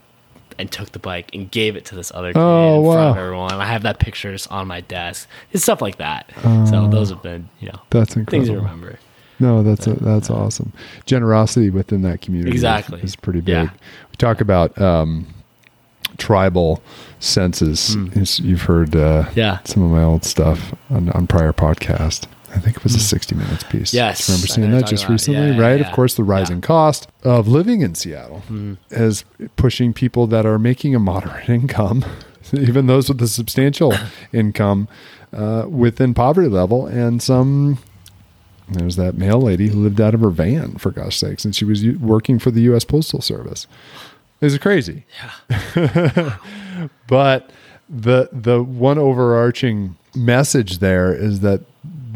and 0.60 0.72
took 0.72 0.92
the 0.92 1.00
bike 1.00 1.32
and 1.34 1.50
gave 1.50 1.76
it 1.76 1.86
to 1.86 1.96
this 1.96 2.12
other 2.14 2.34
kid 2.34 2.40
Oh, 2.40 2.86
in 2.86 2.94
front 2.98 3.10
of 3.10 3.18
everyone. 3.18 3.54
I 3.54 3.66
have 3.66 3.82
that 3.82 3.98
picture 3.98 4.32
just 4.32 4.52
on 4.52 4.68
my 4.68 4.82
desk. 4.82 5.28
It's 5.52 5.64
stuff 5.64 5.82
like 5.82 5.98
that. 5.98 6.32
so 6.70 6.88
those 6.88 7.10
have 7.10 7.24
been, 7.24 7.50
you 7.60 7.70
know, 7.70 7.82
That's 7.90 8.14
things 8.14 8.28
incredible. 8.28 8.54
to 8.54 8.62
remember. 8.62 9.00
No, 9.40 9.64
that's 9.64 9.86
a, 9.88 9.94
that's 9.94 10.30
awesome. 10.30 10.72
Generosity 11.06 11.70
within 11.70 12.02
that 12.04 12.22
community 12.22 12.52
Exactly. 12.52 13.02
is 13.02 13.16
pretty 13.16 13.42
big. 13.42 13.54
Yeah. 13.56 13.70
We 14.10 14.16
talk 14.18 14.40
about 14.42 14.80
um, 14.82 15.28
tribal 16.18 16.82
senses. 17.20 17.96
Is- 18.16 18.40
You've 18.40 18.62
heard 18.64 18.96
uh, 18.96 19.24
Hmm. 19.24 19.40
Yeah. 19.40 19.60
some 19.66 19.84
of 19.84 19.92
my 19.92 20.04
old 20.04 20.24
stuff 20.24 20.74
on, 20.90 21.10
on 21.10 21.28
prior 21.28 21.54
podcast. 21.54 22.28
I 22.54 22.60
think 22.60 22.78
it 22.78 22.84
was 22.84 22.96
a 22.96 23.00
60 23.00 23.36
minutes 23.36 23.64
piece. 23.64 23.92
Hmm. 23.92 23.98
Yes, 23.98 24.30
I 24.30 24.34
remember 24.34 24.48
seeing 24.48 24.72
know 24.72 24.78
that 24.78 24.88
just 24.88 25.04
you're 25.10 25.18
talking 25.18 25.36
about. 25.36 25.42
recently, 25.42 25.58
Yeah, 25.62 25.70
right? 25.70 25.80
yeah, 25.82 25.88
Of 25.90 25.94
course, 25.94 26.16
the 26.16 26.24
rising. 26.24 26.58
Hmm. 26.58 26.62
cost 26.62 27.10
of 27.24 27.48
living 27.50 27.82
in 27.82 27.96
Seattle 27.96 28.44
is 28.92 29.26
pushing 29.58 29.92
people 29.94 30.26
that 30.28 30.46
are 30.46 30.58
making 30.58 30.96
a 30.96 31.00
moderate 31.00 31.50
income, 31.50 32.06
even 32.54 32.88
those 32.88 33.10
with 33.10 33.22
a 33.22 33.28
substantial 33.28 33.94
income, 34.32 34.88
uh, 35.34 35.66
within 35.68 36.14
poverty 36.14 36.48
level, 36.48 36.86
and 36.88 37.22
some 37.22 37.80
there's 38.70 38.96
that 38.96 39.16
mail 39.16 39.42
lady 39.42 39.68
who 39.70 39.80
lived 39.80 40.02
out 40.02 40.14
of 40.14 40.22
her 40.22 40.30
van, 40.30 40.76
for 40.76 40.92
gosh 40.92 41.18
sakes, 41.18 41.46
and 41.46 41.56
she 41.56 41.66
was 41.66 41.86
working 41.86 42.40
for 42.40 42.52
the 42.52 42.62
U.S. 42.62 42.84
Postal 42.84 43.22
Service. 43.22 43.68
It's 44.42 44.58
crazy. 44.58 45.06
Yeah. 45.76 46.38
but 47.08 47.50
the 47.90 48.30
the 48.32 48.64
one 48.64 48.98
overarching 48.98 49.96
message 50.16 50.80
there 50.80 51.14
is 51.14 51.42
that 51.42 51.62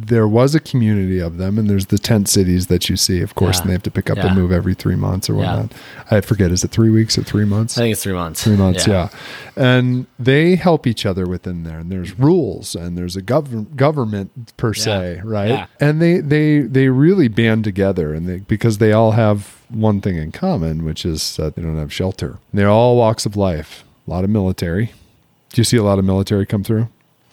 there 0.10 0.28
was 0.28 0.54
a 0.54 0.60
community 0.60 1.20
of 1.20 1.38
them, 1.38 1.58
and 1.58 1.70
there's 1.70 1.86
the 1.88 1.98
tent 1.98 2.28
cities 2.28 2.68
that 2.68 2.90
you 2.90 2.98
see, 2.98 3.22
of 3.22 3.34
course, 3.36 3.58
Yeah. 3.58 3.62
and 3.62 3.70
they 3.70 3.74
have 3.74 3.84
to 3.84 3.92
pick 3.92 4.10
up 4.10 4.18
Yeah. 4.18 4.28
and 4.28 4.36
move 4.36 4.52
every 4.52 4.74
three 4.74 4.96
months 4.96 5.30
or 5.30 5.34
Yeah. 5.34 5.40
whatnot. 5.40 5.72
I 6.12 6.22
forget, 6.22 6.52
is 6.52 6.64
it 6.64 6.72
three 6.72 6.90
weeks 6.90 7.18
or 7.18 7.24
three 7.24 7.46
months? 7.46 7.78
I 7.78 7.82
think 7.84 7.94
it's 7.94 8.04
three 8.04 8.14
months. 8.14 8.44
Three 8.44 8.58
months, 8.58 8.86
yeah. 8.88 9.10
And 9.56 10.06
they 10.20 10.56
help 10.56 10.86
each 10.86 11.06
other 11.06 11.26
within 11.28 11.64
there. 11.64 11.80
And 11.80 11.92
there's 11.92 12.18
rules 12.20 12.76
and 12.76 12.98
there's 12.98 13.16
a 13.16 13.22
gov- 13.22 13.76
government 13.76 14.32
per 14.58 14.74
se, 14.74 15.22
right? 15.24 15.50
Yeah. 15.50 15.66
And 15.80 16.02
they 16.02 16.20
they 16.20 16.60
they 16.62 16.90
really 16.90 17.28
band 17.28 17.64
together 17.64 18.14
and 18.14 18.28
they 18.28 18.38
because 18.40 18.78
they 18.80 18.92
all 18.92 19.12
have 19.12 19.56
one 19.70 20.02
thing 20.02 20.16
in 20.18 20.32
common, 20.32 20.84
which 20.86 21.06
is 21.06 21.36
that 21.38 21.56
they 21.56 21.62
don't 21.62 21.78
have 21.78 21.94
shelter. 21.94 22.38
They're 22.54 22.70
all 22.70 22.96
walks 22.98 23.26
of 23.26 23.36
life. 23.38 23.84
A 24.08 24.12
lot 24.12 24.24
of 24.24 24.30
military. 24.30 24.92
Do 25.54 25.60
you 25.60 25.64
see 25.64 25.78
a 25.78 25.84
lot 25.84 26.00
of 26.00 26.06
military 26.06 26.46
come 26.46 26.64
through? 26.64 26.88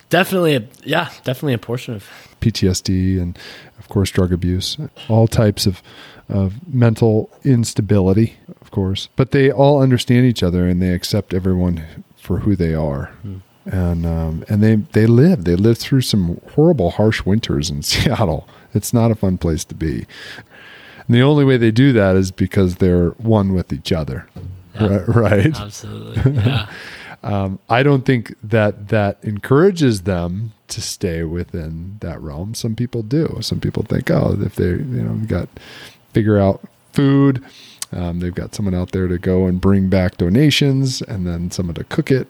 Definitely, 0.08 0.54
a, 0.56 0.62
yeah, 0.84 1.10
definitely 1.24 1.54
a 1.54 1.58
portion 1.58 1.94
of 1.94 2.08
PTSD 2.40 3.20
and 3.20 3.36
of 3.78 3.88
course 3.88 4.10
drug 4.10 4.32
abuse, 4.32 4.76
all 5.08 5.26
types 5.26 5.66
of 5.66 5.82
of 6.28 6.54
mental 6.74 7.30
instability, 7.44 8.34
of 8.60 8.70
course. 8.72 9.08
But 9.16 9.30
they 9.30 9.50
all 9.50 9.80
understand 9.80 10.26
each 10.26 10.42
other 10.42 10.66
and 10.66 10.82
they 10.82 10.92
accept 10.92 11.32
everyone 11.32 11.84
for 12.16 12.40
who 12.40 12.56
they 12.56 12.74
are. 12.74 13.12
And 13.64 14.06
um, 14.06 14.44
and 14.48 14.62
they 14.62 14.76
they 14.76 15.06
live. 15.06 15.44
They 15.44 15.56
live 15.56 15.76
through 15.78 16.02
some 16.02 16.40
horrible, 16.54 16.90
harsh 16.92 17.24
winters 17.24 17.68
in 17.70 17.82
Seattle. 17.90 18.48
It's 18.74 18.92
not 18.92 19.10
a 19.10 19.16
fun 19.16 19.38
place 19.38 19.64
to 19.64 19.74
be. 19.74 20.06
And 21.06 21.14
the 21.16 21.22
only 21.22 21.44
way 21.44 21.56
they 21.56 21.70
do 21.72 21.92
that 21.92 22.14
is 22.16 22.30
because 22.30 22.76
they're 22.76 23.10
one 23.10 23.52
with 23.54 23.72
each 23.72 23.90
other. 23.92 24.28
Yeah. 24.74 24.86
Ri- 24.88 25.04
Right. 25.08 25.60
Absolutely. 25.60 26.32
Yeah. 26.32 26.68
Um, 27.26 27.58
I 27.68 27.82
don't 27.82 28.06
think 28.06 28.34
that 28.42 28.88
that 28.88 29.18
encourages 29.22 30.02
them 30.02 30.52
to 30.68 30.80
stay 30.80 31.24
within 31.24 31.98
that 32.00 32.20
realm. 32.20 32.54
Some 32.54 32.76
people 32.76 33.02
do. 33.02 33.38
Some 33.40 33.58
people 33.58 33.82
think, 33.82 34.10
oh, 34.12 34.36
if 34.40 34.54
they, 34.54 34.68
you 34.68 35.02
know, 35.02 35.26
got 35.26 35.48
figure 36.12 36.38
out 36.38 36.62
food, 36.92 37.44
um, 37.92 38.20
they've 38.20 38.34
got 38.34 38.54
someone 38.54 38.74
out 38.74 38.92
there 38.92 39.08
to 39.08 39.18
go 39.18 39.46
and 39.46 39.60
bring 39.60 39.88
back 39.88 40.16
donations, 40.18 41.02
and 41.02 41.26
then 41.26 41.50
someone 41.50 41.74
to 41.74 41.84
cook 41.84 42.12
it, 42.12 42.28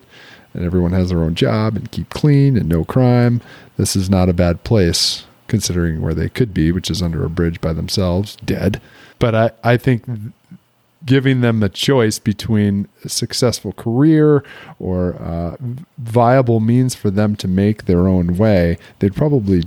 and 0.53 0.65
everyone 0.65 0.93
has 0.93 1.09
their 1.09 1.19
own 1.19 1.35
job 1.35 1.75
and 1.75 1.91
keep 1.91 2.09
clean 2.09 2.57
and 2.57 2.67
no 2.67 2.83
crime. 2.83 3.39
This 3.77 3.95
is 3.95 4.09
not 4.09 4.29
a 4.29 4.33
bad 4.33 4.63
place 4.63 5.25
considering 5.47 6.01
where 6.01 6.15
they 6.15 6.27
could 6.27 6.53
be, 6.53 6.71
which 6.71 6.89
is 6.89 7.01
under 7.01 7.23
a 7.23 7.29
bridge 7.29 7.61
by 7.61 7.71
themselves, 7.71 8.35
dead. 8.37 8.81
But 9.19 9.35
I, 9.35 9.51
I 9.63 9.77
think 9.77 10.05
giving 11.05 11.41
them 11.41 11.61
a 11.63 11.69
choice 11.69 12.19
between 12.19 12.87
a 13.03 13.09
successful 13.09 13.71
career 13.73 14.43
or 14.79 15.15
uh, 15.21 15.55
viable 15.97 16.59
means 16.59 16.95
for 16.95 17.09
them 17.11 17.35
to 17.37 17.47
make 17.47 17.85
their 17.85 18.07
own 18.07 18.37
way, 18.37 18.77
they'd 18.99 19.15
probably 19.15 19.63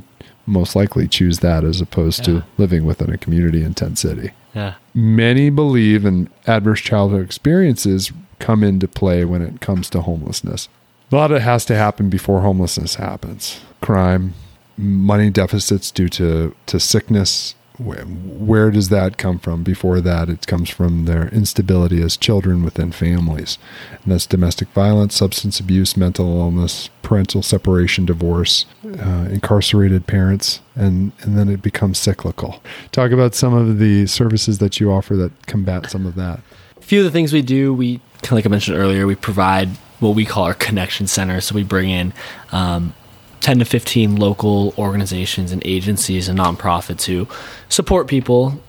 most 0.47 0.75
likely 0.75 1.07
choose 1.07 1.39
that 1.41 1.63
as 1.65 1.81
opposed 1.81 2.21
Yeah. 2.27 2.35
to 2.41 2.45
living 2.59 2.85
within 2.85 3.11
a 3.11 3.19
community 3.19 3.63
in 3.63 3.75
tent 3.75 3.99
city. 3.99 4.31
Yeah. 4.55 4.75
Many 4.95 5.49
believe 5.51 6.05
in 6.05 6.29
adverse 6.47 6.81
childhood 6.81 7.25
experiences 7.25 8.11
come 8.41 8.65
into 8.65 8.89
play 8.89 9.25
when 9.25 9.43
it 9.43 9.61
comes 9.61 9.89
to 9.91 10.01
homelessness. 10.01 10.69
A 11.13 11.17
lot 11.17 11.31
of 11.31 11.37
it 11.39 11.43
has 11.43 11.65
to 11.67 11.77
happen 11.77 12.09
before 12.09 12.41
homelessness 12.41 12.97
happens. 12.97 13.61
Crime, 13.81 14.35
money 14.77 15.31
deficits 15.31 15.91
due 15.91 16.09
to, 16.09 16.55
to 16.67 16.81
sickness. 16.81 17.55
Where, 17.83 18.05
where 18.05 18.71
does 18.71 18.91
that 18.91 19.17
come 19.17 19.39
from? 19.39 19.63
Before 19.63 20.01
that, 20.01 20.29
it 20.29 20.47
comes 20.47 20.69
from 20.69 21.07
their 21.07 21.29
instability 21.29 22.03
as 22.03 22.17
children 22.17 22.63
within 22.63 22.93
families. 22.93 23.57
And 24.03 24.13
that's 24.13 24.27
domestic 24.27 24.69
violence, 24.69 25.17
substance 25.17 25.61
abuse, 25.61 25.97
mental 25.97 26.39
illness, 26.39 26.91
parental 27.03 27.43
separation, 27.43 28.05
divorce, 28.05 28.67
uh, 28.85 29.29
incarcerated 29.31 30.07
parents, 30.07 30.61
and, 30.75 31.13
and 31.23 31.39
then 31.39 31.49
it 31.49 31.63
becomes 31.63 31.99
cyclical. 31.99 32.63
Talk 32.93 33.13
about 33.13 33.35
some 33.35 33.55
of 33.55 33.79
the 33.79 34.07
services 34.07 34.59
that 34.59 34.79
you 34.79 34.93
offer 34.93 35.17
that 35.17 35.47
combat 35.47 35.91
some 35.91 36.05
of 36.05 36.17
that. 36.17 36.41
A 36.77 36.83
few 36.83 37.01
of 37.01 37.05
the 37.05 37.11
things 37.11 37.33
we 37.33 37.43
do, 37.43 37.73
we 37.73 38.01
like 38.31 38.45
I 38.45 38.49
mentioned 38.51 38.77
earlier, 38.77 39.07
we 39.07 39.15
provide 39.15 39.69
what 40.01 40.15
we 40.15 40.25
call 40.25 40.45
our 40.45 40.55
connection 40.55 41.07
center. 41.07 41.41
So 41.41 41.55
we 41.55 41.63
bring 41.63 41.91
in 41.91 42.13
um, 42.53 42.95
10 43.41 43.61
to 43.61 43.65
15 43.65 44.17
local 44.17 44.75
organizations 44.79 45.53
and 45.53 45.63
agencies 45.65 46.29
and 46.29 46.39
nonprofits 46.39 47.05
who 47.05 47.27
support 47.69 48.07
people 48.07 48.61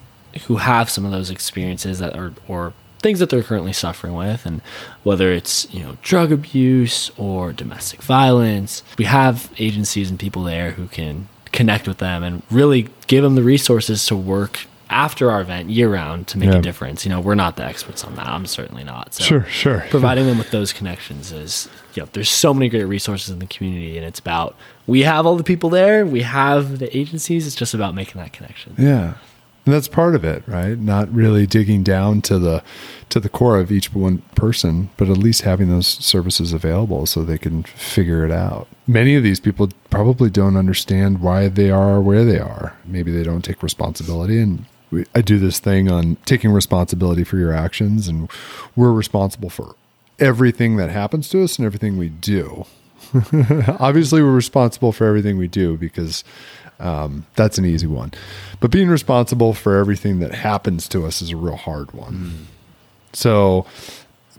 who 0.48 0.58
have 0.58 0.90
some 0.90 1.06
of 1.06 1.12
those 1.12 1.30
experiences 1.30 2.00
that 2.00 2.16
are 2.16 2.34
or 2.48 2.74
things 3.00 3.20
that 3.20 3.30
they're 3.30 3.44
currently 3.44 3.74
suffering 3.74 4.14
with. 4.14 4.46
And 4.46 4.62
whether 5.04 5.32
it's 5.32 5.72
you 5.74 5.84
know 5.84 5.98
drug 6.02 6.32
abuse 6.32 7.12
or 7.18 7.52
domestic 7.52 8.02
violence 8.02 8.84
we 8.98 9.06
have 9.06 9.52
agencies 9.58 10.10
and 10.10 10.20
people 10.20 10.44
there 10.44 10.72
who 10.72 10.88
can 10.88 11.28
connect 11.52 11.88
with 11.88 11.98
them 11.98 12.24
and 12.24 12.42
really 12.50 12.88
give 13.08 13.24
them 13.24 13.36
the 13.36 13.44
resources 13.44 14.06
to 14.06 14.16
work 14.16 14.68
after 14.92 15.32
our 15.32 15.42
event 15.42 15.70
year 15.70 15.90
round 15.90 16.28
to 16.28 16.38
make 16.38 16.50
Yeah. 16.52 16.58
a 16.58 16.62
difference 16.62 17.06
you 17.06 17.10
know 17.10 17.20
we're 17.22 17.36
not 17.36 17.56
the 17.56 17.64
experts 17.64 18.04
on 18.04 18.16
that 18.16 18.28
i'm 18.28 18.46
certainly 18.46 18.84
not 18.84 19.14
so 19.14 19.24
Sure, 19.24 19.46
sure. 19.46 19.86
providing 19.90 20.28
them 20.28 20.38
with 20.38 20.52
those 20.52 20.74
connections 20.74 21.32
is 21.32 21.70
you 21.96 22.04
know 22.04 22.10
there's 22.14 22.30
so 22.30 22.54
many 22.54 22.70
great 22.70 22.84
resources 22.86 23.30
in 23.30 23.40
the 23.40 23.46
community 23.48 23.98
and 23.98 24.06
it's 24.06 24.20
about 24.20 24.56
we 24.88 25.02
have 25.02 25.26
all 25.26 25.36
the 25.38 25.44
people 25.44 25.70
there 25.70 26.06
we 26.06 26.22
have 26.22 26.80
the 26.80 26.96
agencies 26.98 27.48
it's 27.48 27.56
just 27.56 27.74
about 27.74 27.96
making 27.96 28.22
that 28.22 28.34
connection 28.34 28.76
Yeah. 28.78 29.14
And 29.64 29.76
that's 29.76 29.88
part 29.88 30.16
of 30.16 30.26
it, 30.26 30.42
right? 30.48 30.76
Not 30.76 31.14
really 31.14 31.46
digging 31.46 31.84
down 31.84 32.24
to 32.24 32.40
the 32.40 32.64
to 33.10 33.20
the 33.20 33.30
core 33.30 33.60
of 33.60 33.72
each 33.72 33.94
one 33.94 34.24
person, 34.34 34.90
but 34.98 35.08
at 35.08 35.20
least 35.20 35.44
having 35.44 35.70
those 35.70 35.86
services 35.86 36.52
available 36.52 37.06
so 37.06 37.22
they 37.24 37.38
can 37.38 37.62
figure 37.62 38.26
it 38.26 38.32
out. 38.32 38.68
Many 38.88 39.14
of 39.14 39.22
these 39.22 39.40
people 39.40 39.70
probably 39.92 40.32
don't 40.32 40.58
understand 40.58 41.22
why 41.22 41.48
they 41.48 41.70
are 41.70 42.02
where 42.02 42.26
they 42.26 42.40
are. 42.40 42.76
Maybe 42.86 43.12
they 43.12 43.22
don't 43.22 43.44
take 43.44 43.62
responsibility 43.62 44.40
and 44.42 44.66
we, 44.92 45.06
I 45.16 45.22
do 45.22 45.40
this 45.40 45.60
thing 45.60 45.90
on 45.90 46.18
taking 46.26 46.52
responsibility 46.52 47.24
for 47.24 47.38
your 47.38 47.54
actions 47.54 48.08
and 48.08 48.30
we're 48.76 48.92
responsible 48.92 49.50
for 49.50 49.76
everything 50.20 50.78
that 50.78 50.90
happens 50.90 51.30
to 51.30 51.44
us 51.44 51.58
and 51.58 51.66
everything 51.66 51.98
we 51.98 52.10
do. 52.10 52.66
Obviously, 53.80 54.22
we're 54.22 54.32
responsible 54.32 54.92
for 54.92 55.06
everything 55.06 55.38
we 55.38 55.48
do 55.48 55.76
because 55.78 56.24
um, 56.80 57.26
that's 57.36 57.58
an 57.58 57.66
easy 57.66 57.88
one. 57.88 58.12
But 58.60 58.72
being 58.72 58.90
responsible 58.90 59.54
for 59.54 59.78
everything 59.78 60.20
that 60.20 60.34
happens 60.34 60.88
to 60.90 61.06
us 61.06 61.22
is 61.22 61.32
a 61.32 61.38
real 61.38 61.56
hard 61.56 61.92
one. 61.92 62.14
Hmm. 62.14 62.44
So 63.14 63.66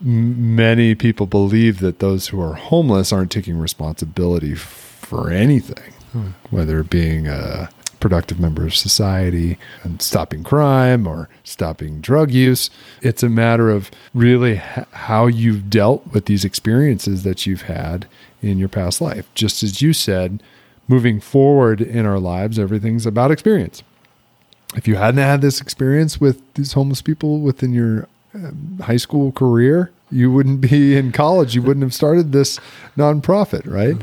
m- 0.01 0.57
many 0.57 0.95
people 0.95 1.27
believe 1.27 1.81
that 1.81 1.99
those 1.99 2.29
who 2.29 2.41
are 2.41 2.55
homeless 2.55 3.13
aren't 3.13 3.31
taking 3.31 3.59
responsibility 3.59 4.55
for 4.55 5.31
anything, 5.31 5.93
hmm. 6.13 6.29
whether 6.51 6.81
it 6.81 6.91
being 6.91 7.27
a 7.27 7.69
productive 8.03 8.41
member 8.41 8.67
of 8.67 8.75
society 8.75 9.57
and 9.85 10.03
stopping 10.03 10.43
crime 10.43 11.07
or 11.07 11.29
stopping 11.45 12.01
drug 12.01 12.33
use. 12.33 12.69
It's 13.01 13.23
a 13.23 13.29
matter 13.29 13.71
of 13.71 13.93
really 14.13 14.55
h- 14.55 14.85
how 14.91 15.29
you've 15.29 15.71
dealt 15.71 16.05
with 16.09 16.27
these 16.27 16.45
experiences 16.45 17.23
that 17.23 17.47
you've 17.47 17.63
had 17.63 18.07
in 18.43 18.59
your 18.59 18.69
past 18.69 19.01
life. 19.01 19.33
Just 19.35 19.63
as 19.63 19.81
you 19.81 19.93
said, 19.93 20.43
moving 20.89 21.21
forward 21.21 21.81
in 21.81 22.05
our 22.05 22.19
lives, 22.19 22.59
everything's 22.59 23.07
about 23.07 23.31
experience. 23.31 23.85
If 24.75 24.89
you 24.89 24.97
hadn't 24.97 25.23
had 25.23 25.41
this 25.41 25.61
experience 25.61 26.21
with 26.21 26.43
these 26.55 26.73
homeless 26.73 27.03
people 27.03 27.39
within 27.39 27.73
your 27.73 28.09
um, 28.35 28.81
high 28.83 28.97
school 28.97 29.31
career, 29.31 29.93
you 30.11 30.33
wouldn't 30.33 30.61
be 30.61 30.97
in 31.01 31.13
college. 31.13 31.55
You 31.55 31.63
wouldn't 31.63 31.85
have 31.85 31.95
started 31.95 32.33
this 32.33 32.59
nonprofit, 32.97 33.65
right? 33.65 33.97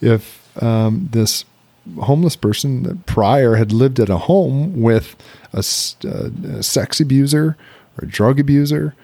If 0.00 0.40
um, 0.62 1.08
this 1.10 1.44
homeless 2.00 2.36
person 2.36 2.82
that 2.84 3.06
prior 3.06 3.56
had 3.56 3.72
lived 3.72 4.00
at 4.00 4.08
a 4.08 4.18
home 4.18 4.80
with 4.80 5.16
a, 5.52 5.64
uh, 6.08 6.58
a 6.58 6.62
sex 6.62 7.00
abuser 7.00 7.56
or 7.98 8.04
a 8.04 8.06
drug 8.06 8.40
abuser 8.40 8.94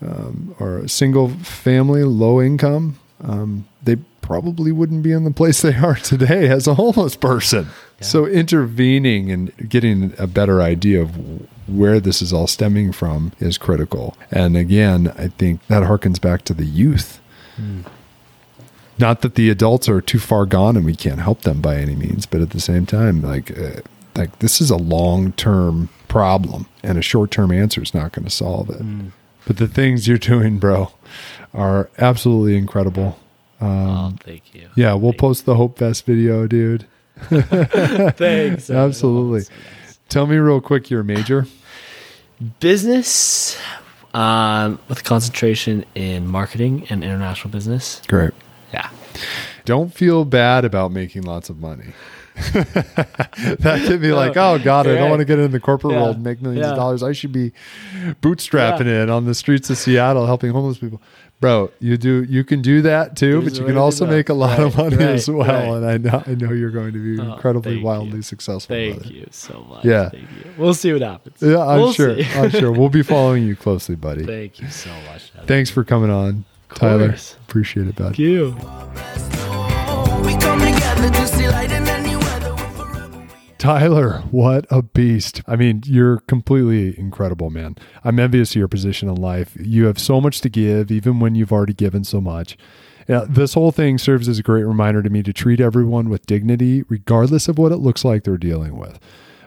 um, 0.00 0.54
or 0.58 0.78
a 0.78 0.88
single 0.88 1.28
family, 1.30 2.04
low 2.04 2.40
income, 2.40 2.98
um, 3.22 3.66
they 3.82 3.96
probably 4.20 4.70
wouldn't 4.70 5.02
be 5.02 5.10
in 5.10 5.24
the 5.24 5.30
place 5.30 5.62
they 5.62 5.74
are 5.74 5.96
today 5.96 6.48
as 6.48 6.66
a 6.66 6.74
homeless 6.74 7.16
person. 7.16 7.66
So 8.00 8.26
intervening 8.26 9.32
and 9.32 9.68
getting 9.68 10.14
a 10.18 10.26
better 10.26 10.60
idea 10.62 11.02
of 11.02 11.16
where 11.68 11.98
this 11.98 12.22
is 12.22 12.32
all 12.32 12.46
stemming 12.46 12.92
from 12.92 13.32
is 13.40 13.58
critical. 13.58 14.16
And 14.30 14.56
again, 14.56 15.12
I 15.18 15.28
think 15.28 15.66
that 15.66 15.82
harkens 15.82 16.20
back 16.20 16.42
to 16.44 16.54
the 16.54 16.64
youth. 16.64 17.20
Not 18.98 19.22
that 19.22 19.34
the 19.34 19.50
adults 19.50 19.88
are 19.88 20.00
too 20.00 20.18
far 20.18 20.46
gone 20.46 20.76
and 20.76 20.84
we 20.84 20.94
can't 20.94 21.20
help 21.20 21.42
them 21.42 21.60
by 21.60 21.76
any 21.76 21.94
means, 21.94 22.26
but 22.26 22.40
at 22.40 22.50
the 22.50 22.60
same 22.60 22.86
time, 22.86 23.22
like 23.22 23.56
uh, 23.56 23.80
like 24.16 24.38
this 24.40 24.60
is 24.60 24.70
a 24.70 24.76
long 24.76 25.32
term 25.32 25.88
problem, 26.08 26.66
and 26.82 26.98
a 26.98 27.02
short 27.02 27.30
term 27.30 27.52
answer 27.52 27.82
is 27.82 27.94
not 27.94 28.12
going 28.12 28.24
to 28.24 28.30
solve 28.30 28.70
it. 28.70 28.82
But 29.46 29.56
the 29.56 29.68
things 29.68 30.06
you're 30.06 30.18
doing, 30.18 30.58
bro, 30.58 30.90
are 31.54 31.88
absolutely 31.98 32.56
incredible. 32.56 33.18
oh 33.60 34.14
thank 34.20 34.54
you 34.54 34.68
Yeah, 34.74 34.94
we'll 34.94 35.12
post 35.14 35.46
the 35.46 35.54
Hope 35.54 35.78
Fest 35.78 36.04
video, 36.04 36.46
dude. 36.46 36.86
thanks 37.18 38.70
Absolutely. 38.70 39.42
Tell 40.08 40.26
me 40.26 40.36
real 40.36 40.60
quick 40.60 40.90
your 40.90 41.02
major. 41.02 41.46
business 42.60 43.58
um, 44.14 44.78
with 44.88 45.00
a 45.00 45.02
concentration 45.02 45.84
in 45.94 46.26
marketing 46.26 46.86
and 46.90 47.02
international 47.02 47.50
business 47.50 48.00
Great. 48.06 48.32
Yeah 48.72 48.90
Don't 49.64 49.92
feel 49.94 50.24
bad 50.24 50.64
about 50.64 50.92
making 50.92 51.22
lots 51.22 51.48
of 51.50 51.58
money. 51.58 51.92
that 52.52 53.82
could 53.86 54.00
be 54.00 54.12
like, 54.12 54.36
oh 54.36 54.58
God, 54.58 54.86
I 54.86 54.94
don't 54.94 55.10
want 55.10 55.20
to 55.20 55.24
get 55.24 55.38
in 55.38 55.50
the 55.50 55.58
corporate 55.60 55.94
Yeah. 55.94 56.02
world 56.02 56.16
and 56.16 56.24
make 56.24 56.40
millions 56.40 56.64
Yeah. 56.64 56.70
of 56.70 56.76
dollars. 56.76 57.02
I 57.02 57.12
should 57.12 57.32
be 57.32 57.52
bootstrapping 58.22 58.86
it 58.86 59.10
on 59.10 59.24
the 59.24 59.34
streets 59.34 59.70
of 59.70 59.76
Seattle, 59.78 60.26
helping 60.26 60.52
homeless 60.52 60.78
people. 60.78 61.00
Bro, 61.40 61.70
you 61.78 61.96
do 61.96 62.24
you 62.28 62.42
can 62.44 62.62
do 62.62 62.82
that 62.82 63.16
too, 63.16 63.40
There's 63.40 63.52
but 63.54 63.60
you 63.60 63.66
can 63.66 63.76
also 63.76 64.06
make 64.06 64.28
a 64.28 64.34
lot 64.34 64.58
of 64.58 64.76
money 64.76 64.96
right, 64.96 65.08
as 65.10 65.28
well. 65.30 65.46
right. 65.46 65.76
And 65.82 65.86
I 65.86 65.96
know 65.98 66.22
I 66.26 66.34
know 66.34 66.52
you're 66.52 66.70
going 66.70 66.92
to 66.92 67.16
be 67.16 67.20
Oh, 67.22 67.32
incredibly 67.34 67.80
wildly 67.80 68.16
you. 68.16 68.22
successful. 68.22 68.74
thank 68.74 69.08
you 69.10 69.26
so 69.30 69.64
much 69.68 69.84
Yeah. 69.84 70.08
thank 70.08 70.22
you 70.22 70.50
we'll 70.56 70.74
see 70.74 70.92
what 70.92 71.02
happens 71.02 71.36
Yeah, 71.40 71.58
I'm 71.64 71.78
We'll 71.80 71.92
sure. 71.92 72.16
I'm 72.34 72.50
sure. 72.50 72.72
We'll 72.72 72.88
be 72.88 73.02
following 73.14 73.46
you 73.46 73.54
closely, 73.56 73.94
buddy. 73.96 74.24
thank 74.24 74.60
you 74.60 74.68
so 74.70 74.90
much 75.12 75.30
Evan. 75.34 75.46
Thanks 75.46 75.70
for 75.70 75.84
coming 75.84 76.10
on, 76.10 76.44
Tyler. 76.74 77.16
Appreciate 77.48 77.88
it, 77.88 77.96
bud. 77.96 78.16
thank 78.16 78.18
you 78.18 78.50
We 80.24 80.36
come 80.36 80.60
together 80.60 81.10
to 81.10 81.26
see 81.26 81.48
light 81.48 81.70
in 81.70 81.86
any 81.88 82.16
weather. 82.16 82.54
We're 82.54 82.84
forever. 82.84 83.26
Tyler, 83.58 84.22
what 84.30 84.66
a 84.70 84.82
beast. 84.82 85.42
I 85.46 85.56
mean, 85.56 85.82
you're 85.86 86.20
completely 86.20 86.98
incredible, 86.98 87.50
man. 87.50 87.76
I'm 88.04 88.18
envious 88.18 88.52
of 88.52 88.56
your 88.56 88.68
position 88.68 89.08
in 89.08 89.16
life. 89.16 89.56
You 89.60 89.86
have 89.86 89.98
so 89.98 90.20
much 90.20 90.40
to 90.42 90.48
give, 90.48 90.90
even 90.90 91.20
when 91.20 91.34
you've 91.34 91.52
already 91.52 91.74
given 91.74 92.04
so 92.04 92.20
much. 92.20 92.56
Yeah, 93.08 93.24
this 93.26 93.54
whole 93.54 93.72
thing 93.72 93.96
serves 93.96 94.28
as 94.28 94.38
a 94.38 94.42
great 94.42 94.64
reminder 94.64 95.02
to 95.02 95.08
me 95.08 95.22
to 95.22 95.32
treat 95.32 95.60
everyone 95.60 96.10
with 96.10 96.26
dignity, 96.26 96.82
regardless 96.90 97.48
of 97.48 97.56
what 97.56 97.72
it 97.72 97.76
looks 97.78 98.04
like 98.04 98.24
they're 98.24 98.36
dealing 98.36 98.76
with. 98.76 98.98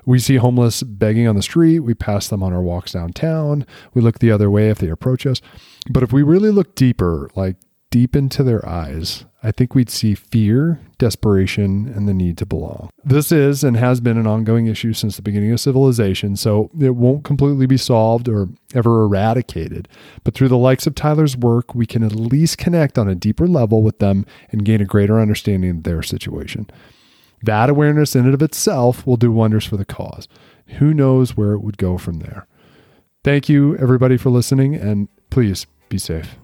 We 0.05 0.19
see 0.19 0.37
homeless 0.37 0.83
begging 0.83 1.27
on 1.27 1.35
the 1.35 1.41
street. 1.41 1.79
We 1.79 1.93
pass 1.93 2.27
them 2.27 2.43
on 2.43 2.53
our 2.53 2.61
walks 2.61 2.93
downtown. 2.93 3.65
We 3.93 4.01
look 4.01 4.19
the 4.19 4.31
other 4.31 4.49
way 4.49 4.69
if 4.69 4.79
they 4.79 4.89
approach 4.89 5.25
us. 5.25 5.41
But 5.89 6.03
if 6.03 6.11
we 6.11 6.23
really 6.23 6.51
look 6.51 6.75
deeper, 6.75 7.29
like 7.35 7.57
deep 7.91 8.15
into 8.15 8.43
their 8.43 8.67
eyes, 8.67 9.25
I 9.43 9.51
think 9.51 9.73
we'd 9.73 9.89
see 9.89 10.13
fear, 10.13 10.79
desperation, 10.97 11.91
and 11.93 12.07
the 12.07 12.13
need 12.13 12.37
to 12.37 12.45
belong. 12.45 12.89
This 13.03 13.31
is 13.31 13.63
and 13.63 13.75
has 13.75 13.99
been 13.99 14.17
an 14.17 14.27
ongoing 14.27 14.67
issue 14.67 14.93
since 14.93 15.15
the 15.15 15.23
beginning 15.23 15.51
of 15.51 15.59
civilization, 15.59 16.35
so 16.35 16.69
it 16.79 16.95
won't 16.95 17.23
completely 17.23 17.65
be 17.65 17.77
solved 17.77 18.29
or 18.29 18.49
ever 18.75 19.03
eradicated. 19.03 19.87
But 20.23 20.35
through 20.35 20.49
the 20.49 20.57
likes 20.57 20.85
of 20.85 20.95
Tyler's 20.95 21.35
work, 21.35 21.73
we 21.73 21.87
can 21.87 22.03
at 22.03 22.15
least 22.15 22.59
connect 22.59 22.97
on 22.97 23.09
a 23.09 23.15
deeper 23.15 23.47
level 23.47 23.81
with 23.81 23.99
them 23.99 24.25
and 24.51 24.65
gain 24.65 24.79
a 24.79 24.85
greater 24.85 25.19
understanding 25.19 25.71
of 25.71 25.83
their 25.83 26.03
situation. 26.03 26.69
That 27.43 27.69
awareness 27.69 28.15
in 28.15 28.25
and 28.25 28.33
of 28.33 28.41
itself 28.41 29.05
will 29.05 29.17
do 29.17 29.31
wonders 29.31 29.65
for 29.65 29.77
the 29.77 29.85
cause. 29.85 30.27
Who 30.79 30.93
knows 30.93 31.35
where 31.35 31.53
it 31.53 31.61
would 31.61 31.77
go 31.77 31.97
from 31.97 32.19
there? 32.19 32.47
Thank 33.23 33.49
you, 33.49 33.75
everybody, 33.77 34.17
for 34.17 34.29
listening, 34.29 34.75
and 34.75 35.07
please 35.29 35.67
be 35.89 35.97
safe. 35.97 36.37